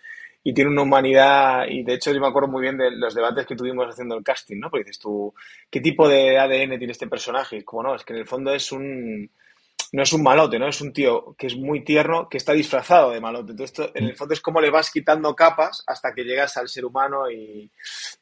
y 0.43 0.55
tiene 0.55 0.71
una 0.71 0.83
humanidad, 0.83 1.67
y 1.69 1.83
de 1.83 1.95
hecho 1.95 2.13
yo 2.13 2.21
me 2.21 2.29
acuerdo 2.29 2.49
muy 2.49 2.63
bien 2.63 2.79
de 2.79 2.93
los 2.93 3.17
debates 3.17 3.47
que 3.47 3.57
tuvimos 3.57 3.89
haciendo 3.89 4.17
el 4.17 4.23
casting, 4.23 4.61
¿no? 4.61 4.71
Porque 4.71 4.85
dices 4.85 5.01
tú, 5.01 5.35
¿qué 5.69 5.81
tipo 5.81 6.09
de 6.09 6.39
ADN 6.39 6.79
tiene 6.79 6.93
este 6.93 7.09
personaje? 7.09 7.57
Y 7.57 7.65
como 7.65 7.83
no, 7.83 7.97
es 7.97 8.05
que 8.05 8.13
en 8.13 8.21
el 8.21 8.29
fondo 8.29 8.55
es 8.55 8.71
un, 8.71 9.29
no 9.93 10.03
es 10.03 10.13
un 10.13 10.23
malote, 10.23 10.59
¿no? 10.59 10.69
Es 10.69 10.81
un 10.81 10.93
tío 10.93 11.35
que 11.39 11.47
es 11.47 11.57
muy 11.57 11.85
tierno, 11.85 12.29
que 12.29 12.37
está 12.37 12.53
disfrazado 12.53 13.11
de 13.11 13.21
malote. 13.21 13.53
Entonces, 13.53 13.91
en 13.95 14.05
el 14.05 14.17
fondo 14.17 14.35
es 14.35 14.41
como 14.41 14.61
le 14.61 14.71
vas 14.71 14.91
quitando 14.91 15.35
capas 15.35 15.83
hasta 15.87 16.13
que 16.15 16.25
llegas 16.25 16.57
al 16.57 16.69
ser 16.69 16.85
humano 16.85 17.31
y, 17.31 17.71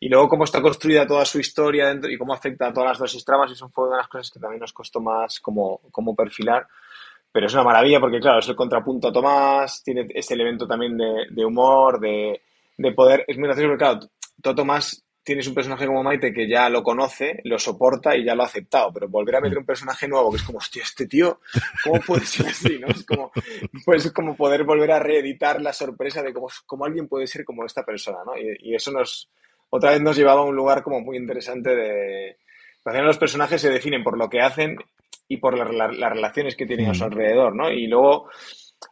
y 0.00 0.08
luego 0.08 0.28
cómo 0.28 0.44
está 0.44 0.60
construida 0.60 1.06
toda 1.06 1.24
su 1.24 1.38
historia 1.38 1.88
dentro 1.88 2.10
y 2.10 2.18
cómo 2.18 2.34
afecta 2.34 2.68
a 2.68 2.72
todas 2.72 2.90
las 2.90 3.12
dos 3.12 3.24
tramas. 3.24 3.50
Eso 3.50 3.68
fue 3.68 3.86
una 3.86 3.96
de 3.96 4.02
las 4.02 4.08
cosas 4.08 4.30
que 4.30 4.40
también 4.40 4.60
nos 4.60 4.72
costó 4.72 5.00
más 5.00 5.40
como, 5.40 5.80
como 5.90 6.14
perfilar. 6.14 6.66
Pero 7.32 7.46
es 7.46 7.54
una 7.54 7.64
maravilla 7.64 7.98
porque, 8.00 8.20
claro, 8.20 8.38
es 8.38 8.48
el 8.48 8.54
contrapunto 8.54 9.08
a 9.08 9.12
Tomás, 9.12 9.82
tiene 9.82 10.06
este 10.14 10.34
elemento 10.34 10.66
también 10.68 10.96
de, 10.96 11.26
de 11.30 11.44
humor, 11.44 11.98
de, 11.98 12.40
de 12.76 12.92
poder. 12.92 13.24
Es 13.26 13.36
muy 13.36 13.48
gracioso 13.48 13.70
porque, 13.70 13.84
claro, 13.84 14.00
todo 14.40 14.54
Tomás 14.54 15.03
tienes 15.24 15.48
un 15.48 15.54
personaje 15.54 15.86
como 15.86 16.02
Maite 16.02 16.32
que 16.32 16.46
ya 16.46 16.68
lo 16.68 16.82
conoce, 16.82 17.40
lo 17.44 17.58
soporta 17.58 18.14
y 18.14 18.24
ya 18.24 18.34
lo 18.34 18.42
ha 18.42 18.46
aceptado, 18.46 18.92
pero 18.92 19.08
volver 19.08 19.36
a 19.36 19.40
meter 19.40 19.58
un 19.58 19.64
personaje 19.64 20.06
nuevo 20.06 20.30
que 20.30 20.36
es 20.36 20.42
como, 20.42 20.58
hostia, 20.58 20.82
este 20.82 21.06
tío, 21.06 21.40
¿cómo 21.82 22.00
puede 22.00 22.26
ser 22.26 22.46
así? 22.46 22.78
¿no? 22.78 22.88
Es 22.88 23.04
como, 23.04 23.32
pues 23.84 24.12
como 24.12 24.36
poder 24.36 24.64
volver 24.64 24.92
a 24.92 24.98
reeditar 24.98 25.60
la 25.62 25.72
sorpresa 25.72 26.22
de 26.22 26.32
cómo, 26.34 26.48
cómo 26.66 26.84
alguien 26.84 27.08
puede 27.08 27.26
ser 27.26 27.44
como 27.44 27.64
esta 27.64 27.84
persona, 27.84 28.18
¿no? 28.24 28.36
Y, 28.36 28.70
y, 28.70 28.74
eso 28.74 28.92
nos, 28.92 29.30
otra 29.70 29.92
vez 29.92 30.02
nos 30.02 30.16
llevaba 30.16 30.42
a 30.42 30.44
un 30.44 30.54
lugar 30.54 30.82
como 30.82 31.00
muy 31.00 31.16
interesante 31.16 31.74
de... 31.74 32.36
Los 32.84 33.16
personajes 33.16 33.62
se 33.62 33.70
definen 33.70 34.04
por 34.04 34.18
lo 34.18 34.28
que 34.28 34.42
hacen 34.42 34.76
y 35.26 35.38
por 35.38 35.56
la, 35.56 35.64
la, 35.64 35.90
las 35.90 36.12
relaciones 36.12 36.54
que 36.54 36.66
tienen 36.66 36.90
a 36.90 36.94
su 36.94 37.04
alrededor, 37.04 37.56
¿no? 37.56 37.70
Y 37.70 37.86
luego 37.86 38.28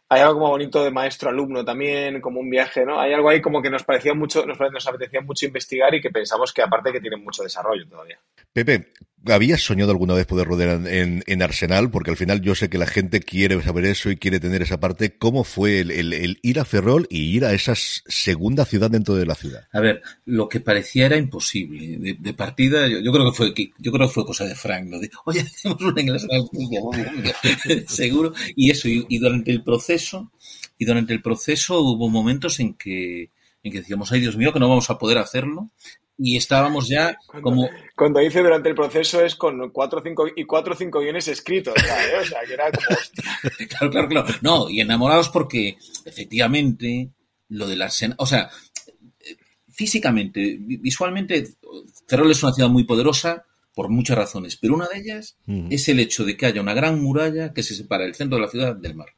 hay 0.09 0.21
algo 0.21 0.35
como 0.35 0.49
bonito 0.49 0.83
de 0.83 0.91
maestro-alumno 0.91 1.63
también, 1.63 2.21
como 2.21 2.39
un 2.39 2.49
viaje, 2.49 2.85
¿no? 2.85 2.99
Hay 2.99 3.13
algo 3.13 3.29
ahí 3.29 3.41
como 3.41 3.61
que 3.61 3.69
nos 3.69 3.83
parecía 3.83 4.13
mucho, 4.13 4.45
nos, 4.45 4.59
nos 4.59 4.87
apetecía 4.87 5.21
mucho 5.21 5.45
investigar 5.45 5.93
y 5.95 6.01
que 6.01 6.09
pensamos 6.09 6.53
que 6.53 6.61
aparte 6.61 6.91
que 6.91 7.01
tiene 7.01 7.17
mucho 7.17 7.43
desarrollo 7.43 7.87
todavía. 7.87 8.19
Pepe, 8.51 8.93
¿habías 9.27 9.61
soñado 9.61 9.91
alguna 9.91 10.13
vez 10.13 10.25
poder 10.25 10.47
rodear 10.47 10.87
en, 10.87 11.23
en, 11.25 11.41
Arsenal? 11.41 11.89
Porque 11.89 12.11
al 12.11 12.17
final 12.17 12.41
yo 12.41 12.55
sé 12.55 12.69
que 12.69 12.77
la 12.77 12.85
gente 12.85 13.19
quiere 13.19 13.61
saber 13.61 13.85
eso 13.85 14.09
y 14.09 14.17
quiere 14.17 14.39
tener 14.39 14.61
esa 14.61 14.79
parte. 14.79 15.17
¿Cómo 15.17 15.43
fue 15.43 15.79
el, 15.79 16.39
ir 16.41 16.59
a 16.59 16.65
Ferrol 16.65 17.07
y 17.09 17.35
ir 17.35 17.45
a 17.45 17.53
esa 17.53 17.73
segunda 17.75 18.65
ciudad 18.65 18.91
dentro 18.91 19.15
de 19.15 19.25
la 19.25 19.35
ciudad? 19.35 19.67
A 19.71 19.79
ver, 19.79 20.01
lo 20.25 20.49
que 20.49 20.59
parecía 20.59 21.05
era 21.05 21.17
imposible. 21.17 22.15
De, 22.19 22.33
partida, 22.33 22.87
yo, 22.87 23.11
creo 23.11 23.31
que 23.31 23.37
fue 23.37 23.53
yo 23.77 23.91
creo 23.91 24.07
que 24.07 24.13
fue 24.13 24.25
cosa 24.25 24.45
de 24.45 24.55
Frank, 24.55 24.85
¿no? 24.85 24.99
De, 24.99 25.09
oye, 25.25 25.41
hacemos 25.41 25.81
un 25.81 25.99
inglés 25.99 26.25
seguro. 27.87 28.33
Y 28.55 28.71
eso, 28.71 28.87
y, 28.87 29.05
y 29.07 29.19
durante 29.19 29.51
el 29.51 29.63
proceso, 29.63 30.31
y 30.77 30.85
durante 30.85 31.13
el 31.13 31.21
proceso 31.21 31.79
hubo 31.79 32.09
momentos 32.09 32.59
en 32.59 32.73
que 32.73 33.29
en 33.63 33.71
que 33.71 33.79
decíamos, 33.79 34.11
ay 34.11 34.19
Dios 34.19 34.35
mío, 34.35 34.51
que 34.51 34.59
no 34.59 34.67
vamos 34.67 34.89
a 34.89 34.97
poder 34.97 35.17
hacerlo, 35.17 35.69
y 36.17 36.37
estábamos 36.37 36.87
ya 36.87 37.17
cuando, 37.25 37.43
como... 37.43 37.69
Cuando 37.95 38.19
dice 38.19 38.41
durante 38.41 38.69
el 38.69 38.75
proceso 38.75 39.23
es 39.23 39.35
con 39.35 39.69
cuatro 39.71 39.99
o 39.99 40.03
cinco, 40.03 40.25
y 40.35 40.45
cuatro 40.45 40.73
o 40.73 40.77
cinco 40.77 40.99
guiones 40.99 41.27
escritos, 41.27 41.73
¿sabes? 41.75 42.13
O 42.21 42.25
sea, 42.25 42.39
que 42.45 42.53
era 42.53 42.71
como... 42.71 42.97
claro, 43.69 43.89
claro, 43.91 44.07
claro. 44.07 44.27
No, 44.41 44.69
y 44.69 44.81
enamorados 44.81 45.29
porque 45.29 45.77
efectivamente 46.05 47.11
lo 47.49 47.67
de 47.67 47.75
la 47.75 47.87
escena... 47.87 48.15
O 48.19 48.25
sea, 48.25 48.49
físicamente, 49.69 50.57
visualmente, 50.59 51.47
Ferrol 52.07 52.31
es 52.31 52.43
una 52.43 52.53
ciudad 52.53 52.69
muy 52.69 52.83
poderosa 52.83 53.45
por 53.73 53.89
muchas 53.89 54.17
razones, 54.17 54.55
pero 54.55 54.75
una 54.75 54.87
de 54.87 54.99
ellas 54.99 55.37
mm. 55.45 55.67
es 55.71 55.89
el 55.89 55.99
hecho 55.99 56.25
de 56.25 56.37
que 56.37 56.45
haya 56.45 56.61
una 56.61 56.75
gran 56.75 57.01
muralla 57.01 57.53
que 57.53 57.63
se 57.63 57.75
separa 57.75 58.05
el 58.05 58.13
centro 58.13 58.37
de 58.37 58.45
la 58.45 58.51
ciudad 58.51 58.75
del 58.75 58.95
mar. 58.95 59.09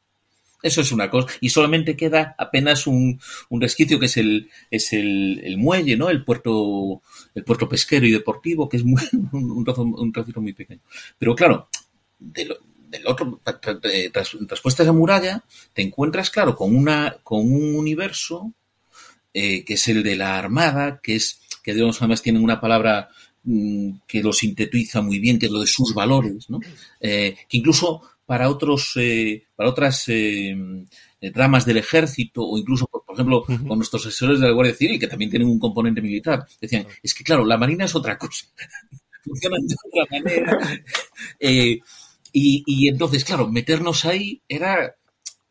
Eso 0.66 0.80
es 0.80 0.90
una 0.90 1.08
cosa. 1.08 1.32
Y 1.40 1.48
solamente 1.50 1.96
queda 1.96 2.34
apenas 2.36 2.86
un, 2.86 3.20
un 3.50 3.60
resquicio 3.60 4.00
que 4.00 4.06
es 4.06 4.16
el, 4.16 4.50
es 4.70 4.92
el, 4.92 5.40
el, 5.44 5.58
muelle, 5.58 5.96
¿no? 5.96 6.10
El 6.10 6.24
puerto, 6.24 7.02
el 7.34 7.44
puerto 7.44 7.68
pesquero 7.68 8.06
y 8.06 8.10
deportivo, 8.10 8.68
que 8.68 8.78
es 8.78 8.84
muy, 8.84 9.02
un, 9.32 10.12
trocito 10.12 10.40
muy 10.40 10.52
pequeño. 10.52 10.80
Pero 11.18 11.34
claro, 11.36 11.68
del 12.18 12.56
otro, 13.06 13.40
tras, 13.44 14.36
tras 14.48 14.80
a 14.80 14.82
esa 14.82 14.92
muralla, 14.92 15.44
te 15.72 15.82
encuentras, 15.82 16.30
claro, 16.30 16.56
con 16.56 16.74
una, 16.74 17.16
con 17.22 17.40
un 17.40 17.76
universo 17.76 18.52
eh, 19.32 19.64
que 19.64 19.74
es 19.74 19.88
el 19.88 20.02
de 20.02 20.16
la 20.16 20.38
armada, 20.38 20.98
que 21.02 21.16
es, 21.16 21.40
que 21.62 21.74
digamos, 21.74 22.00
además 22.00 22.22
tienen 22.22 22.42
una 22.42 22.60
palabra 22.60 23.10
mmm, 23.44 23.98
que 24.06 24.22
lo 24.22 24.32
sintetiza 24.32 25.02
muy 25.02 25.18
bien, 25.18 25.38
que 25.38 25.46
es 25.46 25.52
lo 25.52 25.60
de 25.60 25.66
sus 25.66 25.94
valores, 25.94 26.48
¿no? 26.48 26.58
Eh, 27.00 27.36
que 27.48 27.58
incluso 27.58 28.02
para 28.26 28.50
otros, 28.50 28.92
eh, 28.96 29.46
para 29.54 29.70
otras 29.70 30.04
eh, 30.08 30.54
ramas 31.32 31.64
del 31.64 31.78
ejército 31.78 32.42
o 32.42 32.58
incluso, 32.58 32.86
por, 32.86 33.04
por 33.04 33.14
ejemplo, 33.14 33.38
uh 33.38 33.52
-huh. 33.52 33.68
con 33.68 33.78
nuestros 33.78 34.04
asesores 34.04 34.40
de 34.40 34.48
la 34.48 34.52
Guardia 34.52 34.74
Civil, 34.74 34.98
que 34.98 35.06
también 35.06 35.30
tienen 35.30 35.48
un 35.48 35.58
componente 35.58 36.02
militar. 36.02 36.44
Decían, 36.60 36.86
es 37.02 37.14
que 37.14 37.24
claro, 37.24 37.44
la 37.44 37.56
Marina 37.56 37.84
es 37.84 37.94
otra 37.94 38.18
cosa. 38.18 38.46
Funciona 39.24 39.56
de 39.60 39.74
otra 39.74 40.18
manera. 40.18 40.84
eh, 41.40 41.78
y, 42.32 42.62
y, 42.66 42.88
entonces, 42.88 43.24
claro, 43.24 43.48
meternos 43.48 44.04
ahí 44.04 44.42
era 44.48 44.94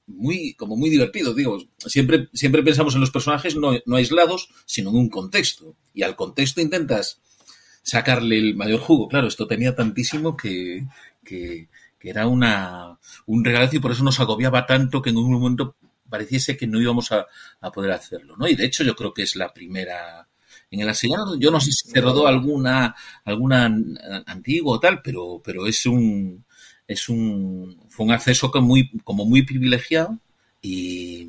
muy, 0.08 0.54
como 0.54 0.76
muy 0.76 0.90
divertido, 0.90 1.34
digo, 1.34 1.58
siempre, 1.80 2.30
siempre 2.32 2.62
pensamos 2.62 2.94
en 2.94 3.02
los 3.02 3.10
personajes 3.10 3.56
no, 3.56 3.72
no 3.86 3.96
aislados, 3.96 4.50
sino 4.66 4.92
en 4.92 4.98
un 4.98 5.10
contexto. 5.10 5.76
Y 5.94 6.04
al 6.04 6.16
contexto 6.16 6.62
intentas 6.62 7.22
sacarle 7.82 8.38
el 8.38 8.56
mayor 8.56 8.80
jugo. 8.80 9.08
Claro, 9.08 9.28
esto 9.28 9.48
tenía 9.48 9.76
tantísimo 9.76 10.36
que, 10.36 10.86
que, 11.24 11.70
era 12.10 12.28
una, 12.28 12.98
un 13.26 13.44
regalazo 13.46 13.78
y 13.78 13.80
por 13.80 13.92
eso 13.92 14.04
nos 14.04 14.20
agobiaba 14.20 14.66
tanto 14.66 15.02
que 15.02 15.10
en 15.12 15.18
un 15.18 15.32
momento 15.32 15.76
pareciese 16.10 16.58
que 16.58 16.68
no 16.68 16.80
íbamos 16.80 17.12
a, 17.12 17.26
a 17.62 17.72
poder 17.72 17.92
hacerlo, 17.92 18.36
¿no? 18.38 18.48
Y 18.48 18.56
de 18.56 18.66
hecho 18.66 18.84
yo 18.84 18.96
creo 18.96 19.14
que 19.14 19.24
es 19.24 19.36
la 19.36 19.54
primera, 19.54 20.28
en 20.72 20.80
el 20.82 20.90
asillado, 20.90 21.38
yo 21.38 21.52
no 21.52 21.60
sé 21.60 21.72
si 21.72 21.90
se 21.90 22.02
rodó 22.02 22.28
alguna, 22.28 22.96
alguna 23.24 23.66
antigua 24.26 24.78
o 24.78 24.80
tal, 24.80 25.02
pero, 25.02 25.42
pero 25.44 25.68
es 25.68 25.86
un, 25.86 26.46
es 26.88 27.10
un, 27.10 27.78
fue 27.90 28.06
un 28.06 28.12
acceso 28.12 28.52
muy, 28.62 28.90
como 29.04 29.26
muy 29.26 29.44
privilegiado 29.44 30.18
y, 30.62 31.28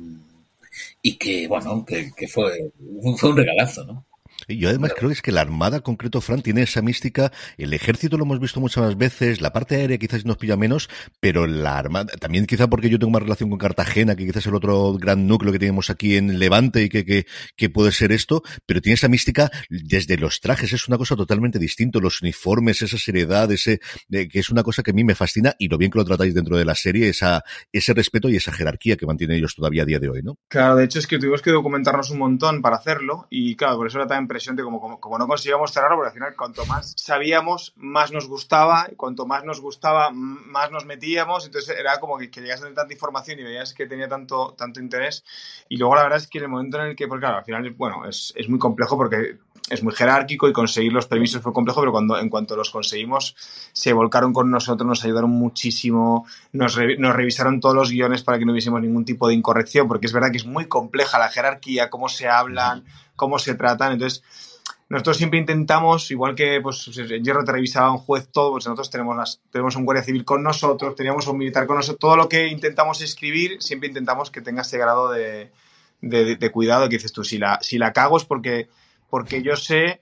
y 1.01 1.17
que, 1.17 1.47
bueno, 1.47 1.85
que, 1.85 2.11
que 2.15 2.27
fue, 2.27 2.71
fue 3.17 3.29
un 3.29 3.37
regalazo, 3.37 3.85
¿no? 3.85 4.05
Yo 4.47 4.69
además 4.69 4.93
creo 4.95 5.09
que 5.09 5.13
es 5.13 5.21
que 5.21 5.31
la 5.31 5.41
Armada, 5.41 5.81
concreto, 5.81 6.21
Fran, 6.21 6.41
tiene 6.41 6.61
esa 6.61 6.81
mística. 6.81 7.31
El 7.57 7.73
ejército 7.73 8.17
lo 8.17 8.23
hemos 8.23 8.39
visto 8.39 8.59
muchas 8.59 8.83
más 8.83 8.97
veces, 8.97 9.41
la 9.41 9.51
parte 9.51 9.75
aérea 9.75 9.97
quizás 9.97 10.25
nos 10.25 10.37
pilla 10.37 10.55
menos, 10.55 10.89
pero 11.19 11.47
la 11.47 11.77
Armada, 11.77 12.13
también 12.19 12.45
quizá 12.45 12.67
porque 12.67 12.89
yo 12.89 12.99
tengo 12.99 13.11
más 13.11 13.23
relación 13.23 13.49
con 13.49 13.59
Cartagena, 13.59 14.15
que 14.15 14.25
quizás 14.25 14.43
es 14.43 14.47
el 14.47 14.55
otro 14.55 14.93
gran 14.93 15.27
núcleo 15.27 15.51
que 15.51 15.59
tenemos 15.59 15.89
aquí 15.89 16.15
en 16.15 16.39
Levante 16.39 16.83
y 16.83 16.89
que, 16.89 17.03
que, 17.03 17.25
que 17.55 17.69
puede 17.69 17.91
ser 17.91 18.11
esto, 18.11 18.43
pero 18.65 18.81
tiene 18.81 18.93
esa 18.93 19.07
mística 19.07 19.49
desde 19.69 20.17
los 20.17 20.39
trajes, 20.39 20.71
es 20.73 20.87
una 20.87 20.97
cosa 20.97 21.15
totalmente 21.15 21.59
distinta, 21.59 21.99
los 21.99 22.21
uniformes, 22.21 22.81
esa 22.81 22.97
seriedad, 22.97 23.51
ese, 23.51 23.79
eh, 24.11 24.27
que 24.27 24.39
es 24.39 24.49
una 24.49 24.63
cosa 24.63 24.83
que 24.83 24.91
a 24.91 24.93
mí 24.93 25.03
me 25.03 25.15
fascina 25.15 25.55
y 25.57 25.67
lo 25.67 25.77
bien 25.77 25.91
que 25.91 25.99
lo 25.99 26.05
tratáis 26.05 26.33
dentro 26.33 26.57
de 26.57 26.65
la 26.65 26.75
serie, 26.75 27.09
esa, 27.09 27.43
ese 27.71 27.93
respeto 27.93 28.29
y 28.29 28.35
esa 28.35 28.51
jerarquía 28.51 28.97
que 28.97 29.05
mantienen 29.05 29.37
ellos 29.37 29.55
todavía 29.55 29.83
a 29.83 29.85
día 29.85 29.99
de 29.99 30.09
hoy, 30.09 30.21
¿no? 30.23 30.37
Claro, 30.47 30.75
de 30.75 30.85
hecho 30.85 30.99
es 30.99 31.07
que 31.07 31.17
tuvimos 31.17 31.41
que 31.41 31.51
documentarnos 31.51 32.11
un 32.11 32.19
montón 32.19 32.61
para 32.61 32.77
hacerlo 32.77 33.27
y 33.29 33.55
claro, 33.55 33.77
por 33.77 33.87
eso 33.87 33.97
era 33.97 34.07
tan 34.07 34.26
impresionante 34.27 34.63
como, 34.63 34.79
como, 34.79 34.99
como, 34.99 35.17
no 35.17 35.27
conseguíamos 35.27 35.71
cerrarlo, 35.71 35.95
porque 35.97 36.09
al 36.09 36.13
final 36.13 36.35
cuanto 36.35 36.65
más 36.65 36.93
sabíamos, 36.97 37.73
más 37.77 38.11
nos 38.11 38.27
gustaba, 38.27 38.89
cuanto 38.97 39.25
más 39.25 39.43
nos 39.43 39.61
gustaba, 39.61 40.11
más 40.11 40.69
nos 40.71 40.85
metíamos, 40.85 41.45
entonces 41.45 41.77
era 41.77 41.99
como 41.99 42.17
que, 42.17 42.29
que 42.29 42.41
llegas 42.41 42.61
tanta 42.61 42.91
información 42.91 43.39
y 43.39 43.43
veías 43.43 43.73
que 43.73 43.87
tenía 43.87 44.07
tanto, 44.07 44.53
tanto 44.57 44.79
interés, 44.79 45.23
y 45.69 45.77
luego 45.77 45.95
la 45.95 46.03
verdad 46.03 46.17
es 46.17 46.27
que 46.27 46.37
en 46.39 46.45
el 46.45 46.49
momento 46.49 46.79
en 46.79 46.87
el 46.87 46.95
que, 46.95 47.07
porque 47.07 47.21
claro, 47.21 47.37
al 47.37 47.45
final, 47.45 47.69
bueno, 47.71 48.05
es, 48.05 48.33
es 48.35 48.49
muy 48.49 48.59
complejo 48.59 48.97
porque 48.97 49.37
es 49.69 49.83
muy 49.83 49.93
jerárquico 49.93 50.47
y 50.47 50.53
conseguir 50.53 50.93
los 50.93 51.07
permisos 51.07 51.41
fue 51.41 51.53
complejo, 51.53 51.81
pero 51.81 51.91
cuando 51.91 52.17
en 52.17 52.29
cuanto 52.29 52.55
los 52.55 52.69
conseguimos 52.69 53.35
se 53.73 53.93
volcaron 53.93 54.33
con 54.33 54.49
nosotros, 54.49 54.87
nos 54.87 55.03
ayudaron 55.03 55.31
muchísimo, 55.31 56.25
nos, 56.53 56.75
revisaron 56.75 57.59
todos 57.59 57.75
los 57.75 57.91
guiones 57.91 58.23
para 58.23 58.39
que 58.39 58.45
no 58.45 58.53
hubiésemos 58.53 58.81
ningún 58.81 59.05
tipo 59.05 59.27
de 59.27 59.33
incorrección, 59.33 59.87
porque 59.87 60.07
es 60.07 60.13
verdad 60.13 60.31
que 60.31 60.37
es 60.37 60.45
muy 60.45 60.67
compleja 60.67 61.19
la 61.19 61.29
jerarquía, 61.29 61.89
cómo 61.89 62.07
se 62.07 62.27
hablan, 62.27 62.85
cómo 63.15 63.39
se 63.39 63.55
tratan, 63.55 63.93
entonces 63.93 64.23
nosotros 64.89 65.17
siempre 65.17 65.39
intentamos, 65.39 66.09
igual 66.11 66.33
que 66.33 66.61
pues, 66.61 66.89
en 66.97 67.23
Hierro 67.23 67.43
te 67.43 67.51
revisaba 67.51 67.91
un 67.91 67.97
juez 67.97 68.29
todo, 68.31 68.51
pues 68.51 68.65
nosotros 68.65 68.89
tenemos, 68.89 69.41
tenemos 69.51 69.75
un 69.75 69.83
guardia 69.83 70.03
civil 70.03 70.23
con 70.23 70.43
nosotros, 70.43 70.95
teníamos 70.95 71.27
un 71.27 71.37
militar 71.37 71.67
con 71.67 71.75
nosotros, 71.75 71.99
todo 71.99 72.15
lo 72.15 72.29
que 72.29 72.47
intentamos 72.47 73.01
escribir, 73.01 73.61
siempre 73.61 73.89
intentamos 73.89 74.31
que 74.31 74.39
tenga 74.39 74.61
ese 74.61 74.77
grado 74.77 75.11
de, 75.11 75.51
de, 75.99 76.51
cuidado 76.51 76.87
que 76.87 76.95
dices 76.95 77.11
tú, 77.11 77.25
si 77.25 77.37
la, 77.37 77.59
si 77.61 77.77
la 77.77 77.91
cago 77.91 78.15
es 78.15 78.23
porque, 78.23 78.69
porque 79.09 79.41
yo 79.41 79.55
sé 79.55 80.01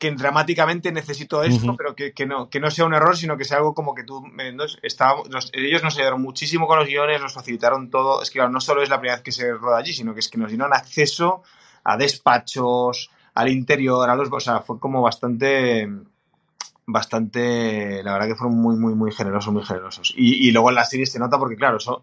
que 0.00 0.10
dramáticamente 0.12 0.90
necesito 0.92 1.42
esto, 1.42 1.76
pero 1.76 1.94
que, 1.94 2.12
que, 2.12 2.24
no, 2.24 2.48
que 2.48 2.58
no 2.58 2.70
sea 2.70 2.86
un 2.86 2.94
error, 2.94 3.18
sino 3.18 3.36
que 3.36 3.44
sea 3.44 3.58
algo 3.58 3.74
como 3.74 3.94
que 3.94 4.02
tú... 4.02 4.24
Estábamos, 4.82 5.28
ellos 5.52 5.82
nos 5.82 5.94
ayudaron 5.96 6.22
muchísimo 6.22 6.66
con 6.66 6.78
los 6.78 6.88
guiones, 6.88 7.20
nos 7.20 7.34
facilitaron 7.34 7.90
todo. 7.90 8.22
Es 8.22 8.30
que 8.30 8.38
claro, 8.38 8.50
no 8.50 8.62
solo 8.62 8.82
es 8.82 8.88
la 8.88 8.98
primera 8.98 9.16
vez 9.16 9.22
que 9.22 9.30
se 9.30 9.52
roda 9.52 9.76
allí, 9.76 9.92
sino 9.92 10.14
que 10.14 10.20
es 10.20 10.30
que 10.30 10.38
nos 10.38 10.48
dieron 10.48 10.72
acceso 10.72 11.42
a 11.84 11.98
despachos, 11.98 13.10
al 13.34 13.50
interior, 13.50 14.08
a 14.08 14.16
los... 14.16 14.30
O 14.32 14.40
sea, 14.40 14.60
fue 14.60 14.80
como 14.80 15.02
bastante 15.02 15.86
bastante, 16.86 18.02
la 18.02 18.14
verdad 18.14 18.28
que 18.28 18.34
fueron 18.36 18.56
muy, 18.56 18.76
muy, 18.76 18.94
muy 18.94 19.12
generosos, 19.12 19.52
muy 19.52 19.64
generosos. 19.64 20.14
Y, 20.16 20.48
y 20.48 20.50
luego 20.50 20.70
en 20.70 20.76
la 20.76 20.84
serie 20.84 21.04
se 21.04 21.18
nota 21.18 21.38
porque, 21.38 21.56
claro, 21.56 21.76
eso, 21.76 22.02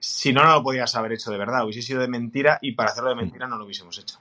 si 0.00 0.32
no, 0.32 0.44
no 0.44 0.54
lo 0.54 0.62
podías 0.64 0.94
haber 0.96 1.12
hecho 1.12 1.30
de 1.30 1.38
verdad, 1.38 1.64
hubiese 1.64 1.82
sido 1.82 2.00
de 2.00 2.08
mentira 2.08 2.58
y 2.60 2.72
para 2.72 2.90
hacerlo 2.90 3.10
de 3.10 3.16
mentira 3.16 3.46
no 3.46 3.56
lo 3.56 3.64
hubiésemos 3.64 3.96
hecho 3.96 4.18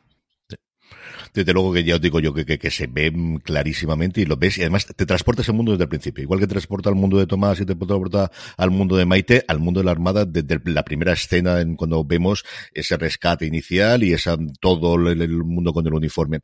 desde 1.35 1.53
luego 1.53 1.73
que 1.73 1.83
ya 1.83 1.95
os 1.95 2.01
digo 2.01 2.19
yo 2.19 2.33
que, 2.33 2.45
que, 2.45 2.71
se 2.71 2.87
ve 2.87 3.13
clarísimamente 3.43 4.21
y 4.21 4.25
lo 4.25 4.37
ves 4.37 4.57
y 4.57 4.61
además 4.61 4.85
te 4.85 5.05
transportas 5.05 5.47
el 5.49 5.55
mundo 5.55 5.73
desde 5.73 5.83
el 5.83 5.89
principio. 5.89 6.23
Igual 6.23 6.39
que 6.39 6.47
transporta 6.47 6.89
al 6.89 6.95
mundo 6.95 7.17
de 7.17 7.27
Tomás 7.27 7.59
y 7.59 7.65
te 7.65 7.75
transporta 7.75 8.31
al 8.57 8.71
mundo 8.71 8.95
de 8.95 9.05
Maite, 9.05 9.43
al 9.47 9.59
mundo 9.59 9.81
de 9.81 9.85
la 9.85 9.91
Armada 9.91 10.25
desde 10.25 10.59
la 10.65 10.83
primera 10.83 11.13
escena 11.13 11.61
en 11.61 11.75
cuando 11.75 12.03
vemos 12.03 12.43
ese 12.73 12.97
rescate 12.97 13.45
inicial 13.45 14.03
y 14.03 14.13
esa, 14.13 14.37
todo 14.59 14.95
el, 14.95 15.43
mundo 15.43 15.73
con 15.73 15.85
el 15.85 15.93
uniforme. 15.93 16.39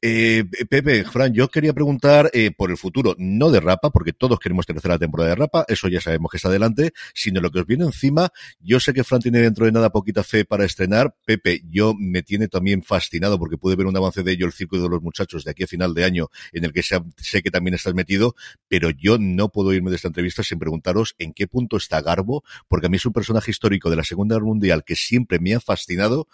Eh, 0.00 0.44
Pepe, 0.68 1.04
Fran, 1.04 1.32
yo 1.34 1.48
quería 1.48 1.72
preguntar 1.72 2.30
eh, 2.32 2.50
por 2.56 2.70
el 2.70 2.76
futuro, 2.76 3.14
no 3.18 3.50
de 3.50 3.60
Rapa, 3.60 3.90
porque 3.90 4.12
todos 4.12 4.38
queremos 4.38 4.66
tercera 4.66 4.98
temporada 4.98 5.30
de 5.30 5.36
Rapa, 5.36 5.64
eso 5.68 5.88
ya 5.88 6.00
sabemos 6.00 6.30
que 6.30 6.36
está 6.36 6.48
adelante, 6.48 6.92
sino 7.14 7.40
lo 7.40 7.50
que 7.50 7.60
os 7.60 7.66
viene 7.66 7.84
encima. 7.84 8.30
Yo 8.60 8.80
sé 8.80 8.92
que 8.92 9.04
Fran 9.04 9.20
tiene 9.20 9.40
dentro 9.40 9.66
de 9.66 9.72
nada 9.72 9.90
poquita 9.90 10.22
fe 10.22 10.44
para 10.44 10.64
estrenar. 10.64 11.14
Pepe, 11.24 11.62
yo 11.70 11.94
me 11.98 12.22
tiene 12.22 12.48
también 12.48 12.82
fascinado 12.82 13.38
porque 13.38 13.56
pude 13.56 13.76
ver 13.76 13.86
un 13.86 13.96
avance 13.96 14.19
de 14.22 14.32
ello 14.32 14.46
el 14.46 14.52
Círculo 14.52 14.82
de 14.82 14.88
los 14.88 15.02
Muchachos 15.02 15.44
de 15.44 15.50
aquí 15.50 15.64
a 15.64 15.66
final 15.66 15.94
de 15.94 16.04
año, 16.04 16.28
en 16.52 16.64
el 16.64 16.72
que 16.72 16.82
sé 16.82 17.42
que 17.42 17.50
también 17.50 17.74
estás 17.74 17.94
metido, 17.94 18.34
pero 18.68 18.90
yo 18.90 19.18
no 19.18 19.50
puedo 19.50 19.72
irme 19.72 19.90
de 19.90 19.96
esta 19.96 20.08
entrevista 20.08 20.42
sin 20.42 20.58
preguntaros 20.58 21.14
en 21.18 21.32
qué 21.32 21.46
punto 21.46 21.76
está 21.76 22.00
Garbo, 22.00 22.44
porque 22.68 22.86
a 22.86 22.88
mí 22.88 22.96
es 22.96 23.06
un 23.06 23.12
personaje 23.12 23.50
histórico 23.50 23.90
de 23.90 23.96
la 23.96 24.04
Segunda 24.04 24.34
Guerra 24.34 24.46
Mundial 24.46 24.84
que 24.84 24.96
siempre 24.96 25.38
me 25.38 25.54
ha 25.54 25.60
fascinado 25.60 26.28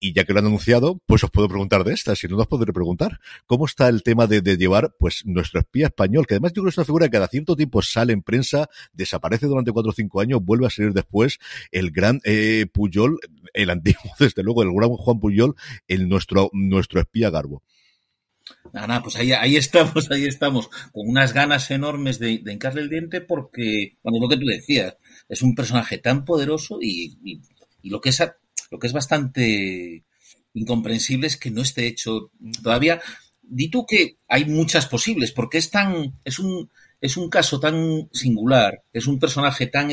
y 0.00 0.14
ya 0.14 0.24
que 0.24 0.32
lo 0.32 0.38
han 0.38 0.46
anunciado, 0.46 0.98
pues 1.04 1.22
os 1.22 1.30
puedo 1.30 1.46
preguntar 1.46 1.84
de 1.84 1.92
esta, 1.92 2.16
si 2.16 2.26
no, 2.26 2.38
os 2.38 2.46
podré 2.46 2.72
preguntar. 2.72 3.20
¿Cómo 3.46 3.66
está 3.66 3.86
el 3.88 4.02
tema 4.02 4.26
de, 4.26 4.40
llevar, 4.56 4.94
pues, 4.98 5.26
nuestro 5.26 5.60
espía 5.60 5.88
español? 5.88 6.26
Que 6.26 6.34
además 6.34 6.52
yo 6.52 6.62
creo 6.62 6.64
que 6.64 6.70
es 6.70 6.78
una 6.78 6.86
figura 6.86 7.06
que 7.06 7.12
cada 7.12 7.28
cierto 7.28 7.54
tiempo 7.54 7.82
sale 7.82 8.14
en 8.14 8.22
prensa, 8.22 8.70
desaparece 8.94 9.46
durante 9.46 9.72
cuatro 9.72 9.90
o 9.90 9.94
cinco 9.94 10.22
años, 10.22 10.40
vuelve 10.42 10.66
a 10.66 10.70
salir 10.70 10.94
después. 10.94 11.38
El 11.70 11.90
gran 11.90 12.22
eh, 12.24 12.66
Puyol, 12.72 13.20
el 13.52 13.68
antiguo, 13.68 14.00
desde 14.18 14.42
luego, 14.42 14.62
el 14.62 14.72
gran 14.72 14.88
Juan 14.88 15.20
Puyol, 15.20 15.54
el 15.86 16.08
nuestro, 16.08 16.48
nuestro 16.54 17.00
espía 17.00 17.28
Garbo. 17.28 17.62
Nada, 18.72 18.86
nada, 18.86 19.02
pues 19.02 19.16
ahí, 19.16 19.32
ahí 19.32 19.56
estamos, 19.56 20.10
ahí 20.10 20.24
estamos, 20.24 20.68
con 20.92 21.08
unas 21.08 21.34
ganas 21.34 21.70
enormes 21.70 22.18
de, 22.18 22.42
hincarle 22.46 22.80
el 22.80 22.88
diente 22.88 23.20
porque, 23.20 23.98
bueno, 24.02 24.18
lo 24.18 24.28
que 24.30 24.38
tú 24.38 24.46
decías, 24.46 24.96
es 25.28 25.42
un 25.42 25.54
personaje 25.54 25.98
tan 25.98 26.24
poderoso 26.24 26.78
y 26.80 27.42
lo 27.82 28.00
que 28.00 28.08
es 28.08 28.20
lo 28.70 28.78
que 28.78 28.86
es 28.86 28.92
bastante 28.92 30.04
incomprensible 30.54 31.26
es 31.26 31.36
que 31.36 31.50
no 31.50 31.62
esté 31.62 31.86
hecho 31.86 32.30
todavía. 32.62 33.00
Di 33.42 33.68
tú 33.68 33.84
que 33.86 34.18
hay 34.28 34.44
muchas 34.44 34.86
posibles, 34.86 35.32
porque 35.32 35.58
es 35.58 35.70
tan, 35.70 36.18
es 36.24 36.38
un, 36.38 36.70
es 37.00 37.16
un 37.16 37.28
caso 37.28 37.58
tan 37.58 38.08
singular, 38.12 38.82
es 38.92 39.06
un 39.06 39.18
personaje 39.18 39.66
tan, 39.66 39.90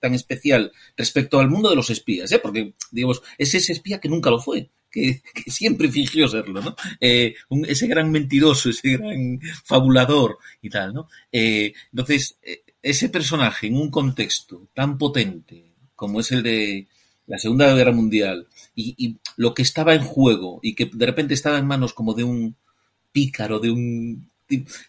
tan 0.00 0.14
especial 0.14 0.72
respecto 0.96 1.38
al 1.38 1.50
mundo 1.50 1.68
de 1.68 1.76
los 1.76 1.90
espías, 1.90 2.30
¿eh? 2.32 2.38
porque, 2.38 2.74
digamos, 2.90 3.22
es 3.36 3.54
ese 3.54 3.72
espía 3.72 4.00
que 4.00 4.08
nunca 4.08 4.30
lo 4.30 4.40
fue, 4.40 4.70
que, 4.90 5.22
siempre 5.46 5.90
fingió 5.90 6.28
serlo, 6.28 6.62
¿no? 6.62 6.76
Eh, 7.00 7.34
ese 7.66 7.86
gran 7.88 8.10
mentiroso, 8.10 8.70
ese 8.70 8.96
gran 8.96 9.40
fabulador 9.64 10.38
y 10.62 10.70
tal, 10.70 10.94
¿no? 10.94 11.08
Eh, 11.32 11.72
entonces, 11.92 12.38
eh, 12.42 12.62
ese 12.80 13.08
personaje 13.08 13.66
en 13.66 13.76
un 13.76 13.90
contexto 13.90 14.68
tan 14.74 14.96
potente 14.96 15.74
como 15.94 16.20
es 16.20 16.30
el 16.30 16.44
de, 16.44 16.86
la 17.28 17.38
Segunda 17.38 17.72
Guerra 17.74 17.92
Mundial 17.92 18.48
y, 18.74 19.16
lo 19.36 19.54
que 19.54 19.62
estaba 19.62 19.94
en 19.94 20.02
juego 20.02 20.58
y 20.62 20.74
que 20.74 20.90
de 20.92 21.06
repente 21.06 21.34
estaba 21.34 21.58
en 21.58 21.66
manos 21.66 21.92
como 21.92 22.14
de 22.14 22.24
un 22.24 22.56
pícaro, 23.12 23.60
de 23.60 23.70
un... 23.70 24.30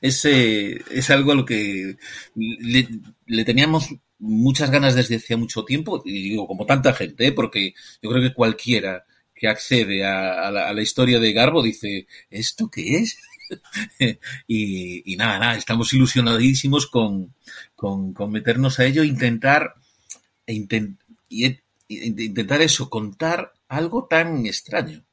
Ese 0.01 0.81
es 0.89 1.09
algo 1.09 1.33
a 1.33 1.35
lo 1.35 1.45
que 1.45 1.97
le, 2.33 3.45
teníamos 3.45 3.89
muchas 4.17 4.71
ganas 4.71 4.95
desde 4.95 5.17
hacía 5.17 5.37
mucho 5.37 5.65
tiempo, 5.65 6.01
y 6.05 6.29
digo, 6.29 6.47
como 6.47 6.65
tanta 6.65 6.93
gente, 6.93 7.27
¿eh? 7.27 7.31
porque 7.33 7.73
yo 8.01 8.09
creo 8.09 8.21
que 8.21 8.33
cualquiera 8.33 9.05
que 9.35 9.47
accede 9.47 10.05
a, 10.05 10.49
la, 10.49 10.81
historia 10.81 11.19
de 11.19 11.33
Garbo 11.33 11.61
dice, 11.61 12.07
¿esto 12.29 12.69
qué 12.69 12.97
es? 12.99 13.17
y, 14.47 15.15
nada, 15.17 15.39
nada, 15.39 15.57
estamos 15.57 15.93
ilusionadísimos 15.93 16.87
con, 16.87 17.33
con, 17.75 18.31
meternos 18.31 18.79
a 18.79 18.85
ello, 18.85 19.03
intentar, 19.03 19.75
e 20.45 20.53
intent, 20.53 20.99
intentar 21.89 22.61
eso, 22.61 22.89
contar 22.89 23.53
algo 23.67 24.05
tan 24.05 24.45
extraño 24.45 25.03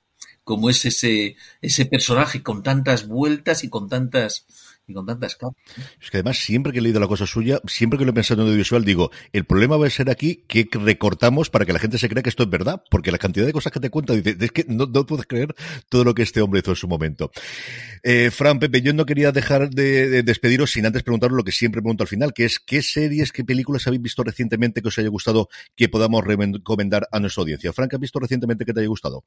como 0.47 0.71
es 0.71 0.85
ese, 0.85 1.35
ese 1.61 1.87
personaje 1.87 2.45
con 2.45 2.63
tantas 2.63 3.09
vueltas 3.09 3.65
y 3.65 3.69
con 3.69 3.89
tantas 3.89 4.47
y 4.87 4.95
con 4.95 5.07
tantas. 5.07 5.37
Es 6.01 6.11
que 6.11 6.19
además, 6.19 6.39
siempre 6.39 6.73
que 6.73 6.79
he 6.79 6.83
leído 6.83 7.01
la 7.01 7.09
cosa 7.09 7.27
suya, 7.27 7.61
siempre 7.67 7.99
que 7.99 8.05
lo 8.05 8.13
he 8.13 8.15
pensado 8.15 8.43
en 8.43 8.49
audiovisual, 8.49 8.85
digo, 8.85 9.11
el 9.33 9.45
problema 9.45 9.77
va 9.77 9.87
a 9.87 9.91
ser 9.91 10.11
aquí 10.11 10.45
que 10.47 10.69
recortamos 10.73 11.51
para 11.51 11.65
que 11.65 11.73
la 11.73 11.79
gente 11.79 11.99
se 11.99 12.09
crea 12.09 12.23
que 12.23 12.29
esto 12.29 12.45
es 12.45 12.51
verdad, 12.51 12.83
porque 12.91 13.11
la 13.11 13.19
cantidad 13.19 13.47
de 13.47 13.53
cosas 13.53 13.73
que 13.73 13.81
te 13.81 13.91
cuenta, 13.91 14.15
dice, 14.15 14.37
es 14.39 14.53
que 14.53 14.65
no, 14.69 14.87
no 14.87 15.07
puedes 15.07 15.27
creer 15.27 15.55
todo 15.89 16.05
lo 16.05 16.15
que 16.15 16.23
este 16.23 16.41
hombre 16.41 16.61
hizo 16.61 16.71
en 16.71 16.77
su 16.77 16.89
momento. 16.89 17.31
Eh, 18.03 18.31
Fran, 18.31 18.59
Pepe, 18.59 18.83
yo 18.83 18.93
no 18.93 19.05
quería 19.05 19.33
dejar 19.33 19.71
de, 19.71 20.23
despediros 20.23 20.71
sin 20.71 20.87
antes 20.87 21.03
preguntaros 21.03 21.37
lo 21.37 21.45
que 21.45 21.53
siempre 21.53 21.83
pregunto 21.83 22.05
al 22.05 22.09
final, 22.09 22.33
que 22.33 22.45
es, 22.45 22.59
¿qué 22.59 22.83
series, 22.83 23.33
qué 23.33 23.45
películas 23.45 23.87
habéis 23.87 24.03
visto 24.03 24.23
recientemente 24.23 24.83
que 24.83 24.89
os 24.89 24.99
haya 24.99 25.09
gustado 25.09 25.49
que 25.75 25.89
podamos 25.89 26.25
recomendar 26.25 27.09
a 27.11 27.19
nuestra 27.19 27.43
audiencia? 27.43 27.73
Fran, 27.73 27.89
¿qué 27.89 27.97
has 27.97 28.01
visto 28.01 28.21
recientemente 28.21 28.65
que 28.65 28.73
te 28.73 28.81
haya 28.81 28.89
gustado? 28.89 29.25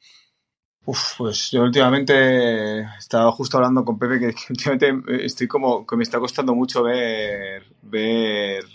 Uf, 0.89 1.17
pues 1.19 1.51
yo 1.51 1.61
últimamente 1.61 2.79
estaba 2.97 3.31
justo 3.31 3.57
hablando 3.57 3.85
con 3.85 3.99
Pepe 3.99 4.19
que, 4.19 4.25
últimamente 4.49 5.23
estoy 5.23 5.47
como 5.47 5.85
que 5.85 5.95
me 5.95 6.01
está 6.01 6.17
costando 6.17 6.55
mucho 6.55 6.81
ver 6.81 7.63
ver 7.83 8.65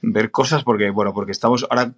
ver 0.00 0.30
cosas 0.30 0.64
porque 0.64 0.88
bueno 0.88 1.12
porque 1.12 1.32
estamos 1.32 1.66
ahora 1.68 1.92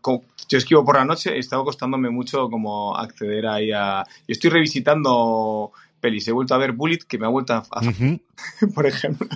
yo 0.48 0.58
esquivo 0.58 0.84
por 0.84 0.96
la 0.96 1.04
noche 1.04 1.36
y 1.36 1.38
estaba 1.38 1.62
costándome 1.62 2.10
mucho 2.10 2.50
como 2.50 2.96
acceder 2.96 3.46
ahí 3.46 3.70
a 3.70 4.04
y 4.26 4.32
estoy 4.32 4.50
revisitando 4.50 5.70
pelis. 6.00 6.26
He 6.26 6.32
vuelto 6.32 6.54
a 6.56 6.58
ver 6.58 6.72
Bullet 6.72 7.04
que 7.06 7.18
me 7.18 7.26
ha 7.26 7.28
vuelto 7.28 7.52
a, 7.52 7.62
por 8.74 8.86
ejemplo 8.86 9.28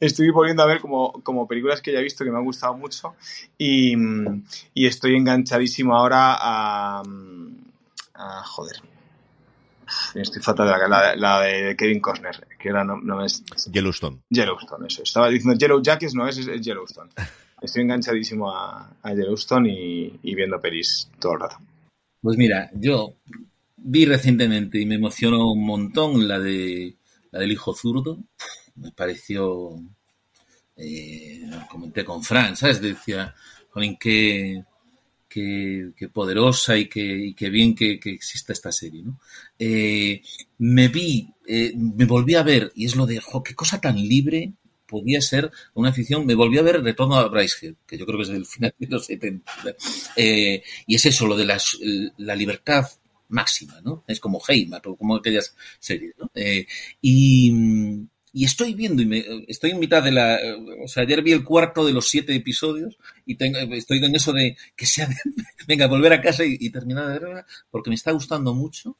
estoy 0.00 0.28
volviendo 0.28 0.62
a 0.64 0.66
ver 0.66 0.80
como, 0.80 1.12
como 1.22 1.48
películas 1.48 1.80
que 1.80 1.92
ya 1.92 2.00
he 2.00 2.02
visto 2.02 2.26
que 2.26 2.30
me 2.30 2.36
han 2.36 2.44
gustado 2.44 2.74
mucho 2.74 3.14
y, 3.56 3.94
y 4.74 4.84
estoy 4.84 5.16
enganchadísimo 5.16 5.96
ahora 5.96 6.36
a, 6.38 7.02
a 8.12 8.42
joder 8.44 8.82
Estoy 10.14 10.42
fatal 10.42 10.66
de 10.66 10.88
la, 10.88 11.16
la, 11.16 11.40
de 11.40 11.76
Kevin 11.76 12.00
Costner, 12.00 12.46
que 12.58 12.68
era, 12.68 12.84
no, 12.84 12.96
no, 12.96 13.24
es... 13.24 13.42
Yellowstone. 13.70 14.22
Yellowstone, 14.28 14.86
eso. 14.86 15.02
Estaba 15.02 15.28
diciendo 15.28 15.58
Yellow 15.58 15.82
Jackets, 15.82 16.14
no 16.14 16.26
es, 16.26 16.38
es 16.38 16.60
Yellowstone. 16.60 17.10
Estoy 17.60 17.82
enganchadísimo 17.82 18.50
a, 18.50 18.96
a 19.02 19.14
Yellowstone 19.14 19.68
y, 19.70 20.20
y, 20.22 20.34
viendo 20.34 20.60
pelis 20.60 21.10
todo 21.18 21.34
el 21.34 21.40
rato. 21.40 21.56
Pues 22.20 22.36
mira, 22.36 22.70
yo 22.74 23.14
vi 23.76 24.06
recientemente 24.06 24.78
y 24.78 24.86
me 24.86 24.96
emocionó 24.96 25.52
un 25.52 25.64
montón 25.64 26.28
la 26.28 26.38
de 26.38 26.96
la 27.30 27.40
del 27.40 27.52
hijo 27.52 27.74
zurdo. 27.74 28.18
Me 28.76 28.92
pareció, 28.92 29.80
eh, 30.76 31.42
comenté 31.70 32.04
con 32.04 32.22
Fran, 32.22 32.56
¿sabes? 32.56 32.80
Decía, 32.80 33.34
Jolín, 33.70 33.96
qué, 33.98 34.64
qué, 35.28 36.08
poderosa 36.12 36.76
y 36.76 36.88
qué, 36.88 37.34
y 37.36 37.50
bien 37.50 37.74
que, 37.74 38.00
que, 38.00 38.10
exista 38.10 38.52
esta 38.52 38.72
serie. 38.72 39.02
¿no? 39.02 39.18
Eh, 39.58 40.22
me 40.58 40.88
vi, 40.88 41.28
eh, 41.46 41.72
me 41.76 42.04
volví 42.04 42.34
a 42.34 42.42
ver, 42.42 42.72
y 42.74 42.86
es 42.86 42.96
lo 42.96 43.06
de, 43.06 43.20
jo, 43.20 43.42
qué 43.42 43.54
cosa 43.54 43.80
tan 43.80 43.96
libre 43.96 44.54
podía 44.86 45.20
ser 45.20 45.50
una 45.74 45.92
ficción. 45.92 46.24
Me 46.24 46.34
volví 46.34 46.58
a 46.58 46.62
ver 46.62 46.82
Retorno 46.82 47.16
a 47.16 47.28
Brycehead, 47.28 47.74
que 47.86 47.98
yo 47.98 48.06
creo 48.06 48.18
que 48.18 48.22
es 48.22 48.28
del 48.28 48.46
final 48.46 48.74
de 48.78 48.86
los 48.86 49.06
70. 49.06 49.52
Eh, 50.16 50.62
y 50.86 50.94
es 50.94 51.06
eso, 51.06 51.26
lo 51.26 51.36
de 51.36 51.44
las, 51.44 51.78
la 52.16 52.34
libertad 52.34 52.86
máxima, 53.28 53.80
¿no? 53.82 54.04
Es 54.08 54.20
como 54.20 54.40
Heima, 54.48 54.80
como 54.80 55.16
aquellas 55.16 55.54
series, 55.78 56.14
¿no? 56.18 56.30
Y, 57.02 57.52
y 58.38 58.44
estoy 58.44 58.72
viendo, 58.74 59.02
y 59.02 59.06
me, 59.06 59.24
estoy 59.48 59.72
en 59.72 59.80
mitad 59.80 60.00
de 60.00 60.12
la. 60.12 60.38
O 60.84 60.86
sea, 60.86 61.02
ayer 61.02 61.22
vi 61.22 61.32
el 61.32 61.42
cuarto 61.42 61.84
de 61.84 61.92
los 61.92 62.08
siete 62.08 62.36
episodios 62.36 62.96
y 63.26 63.34
tengo, 63.34 63.58
estoy 63.74 63.98
en 63.98 64.14
eso 64.14 64.32
de 64.32 64.56
que 64.76 64.86
sea. 64.86 65.08
venga, 65.66 65.88
volver 65.88 66.12
a 66.12 66.20
casa 66.20 66.44
y, 66.44 66.56
y 66.60 66.70
terminar 66.70 67.08
de 67.08 67.18
verla, 67.18 67.46
porque 67.68 67.90
me 67.90 67.96
está 67.96 68.12
gustando 68.12 68.54
mucho. 68.54 68.96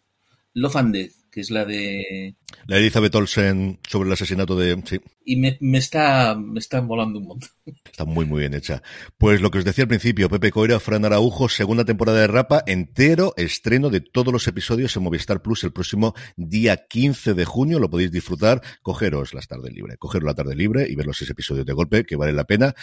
Love 0.61 0.77
and 0.77 0.95
Death, 0.95 1.13
que 1.31 1.41
es 1.41 1.51
la 1.51 1.65
de... 1.65 2.37
La 2.67 2.77
de 2.77 2.83
Elizabeth 2.83 3.15
Olsen 3.15 3.79
sobre 3.89 4.09
el 4.09 4.13
asesinato 4.13 4.57
de... 4.57 4.81
Sí. 4.85 5.01
Y 5.25 5.37
me, 5.37 5.59
me 5.61 5.79
está 5.79 6.35
me 6.35 6.59
está 6.59 6.81
volando 6.81 7.19
un 7.19 7.27
montón. 7.27 7.51
Está 7.85 8.05
muy, 8.05 8.25
muy 8.25 8.41
bien 8.41 8.55
hecha. 8.55 8.83
Pues 9.19 9.41
lo 9.41 9.51
que 9.51 9.59
os 9.59 9.65
decía 9.65 9.85
al 9.85 9.89
principio, 9.89 10.31
Pepe 10.31 10.53
Coira, 10.53 10.81
Fran 10.81 11.05
Araujo, 11.05 11.49
segunda 11.49 11.85
temporada 11.85 12.21
de 12.21 12.27
Rapa, 12.29 12.63
entero 12.67 13.35
estreno 13.37 13.91
de 13.91 14.01
todos 14.01 14.33
los 14.33 14.47
episodios 14.47 14.97
en 14.97 15.03
Movistar 15.03 15.43
Plus 15.43 15.65
el 15.65 15.73
próximo 15.73 16.15
día 16.37 16.87
15 16.89 17.35
de 17.35 17.45
junio. 17.45 17.79
Lo 17.79 17.91
podéis 17.91 18.13
disfrutar. 18.13 18.63
Cogeros 18.83 19.35
las 19.35 19.49
tardes 19.49 19.73
libre. 19.73 19.97
Cogeros 19.99 20.27
la 20.27 20.35
tarde 20.35 20.55
libre 20.55 20.87
y 20.89 20.95
ver 20.95 21.07
los 21.07 21.19
seis 21.19 21.31
episodios 21.31 21.67
de 21.67 21.73
golpe, 21.73 22.05
que 22.05 22.17
vale 22.17 22.33
la 22.33 22.45
pena 22.45 22.75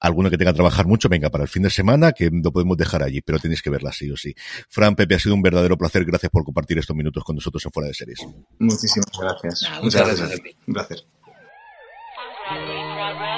alguno 0.00 0.30
que 0.30 0.38
tenga 0.38 0.52
que 0.52 0.56
trabajar 0.56 0.86
mucho, 0.86 1.08
venga, 1.08 1.30
para 1.30 1.44
el 1.44 1.48
fin 1.48 1.62
de 1.62 1.70
semana, 1.70 2.12
que 2.12 2.30
lo 2.32 2.52
podemos 2.52 2.76
dejar 2.76 3.02
allí, 3.02 3.20
pero 3.22 3.38
tenéis 3.38 3.62
que 3.62 3.70
verla 3.70 3.92
sí 3.92 4.10
o 4.10 4.16
sí. 4.16 4.34
Fran, 4.68 4.94
Pepe, 4.94 5.14
ha 5.14 5.18
sido 5.18 5.34
un 5.34 5.42
verdadero 5.42 5.76
placer. 5.76 6.04
Gracias 6.04 6.30
por 6.30 6.44
compartir 6.44 6.78
estos 6.78 6.96
minutos 6.96 7.24
con 7.24 7.36
nosotros 7.36 7.64
en 7.64 7.72
Fuera 7.72 7.88
de 7.88 7.94
Series. 7.94 8.26
Muchísimas 8.58 9.10
gracias. 9.18 9.62
Muchas, 9.62 9.82
muchas 9.82 10.06
gracias. 10.06 10.40
gracias. 10.66 11.06
gracias. 12.48 13.35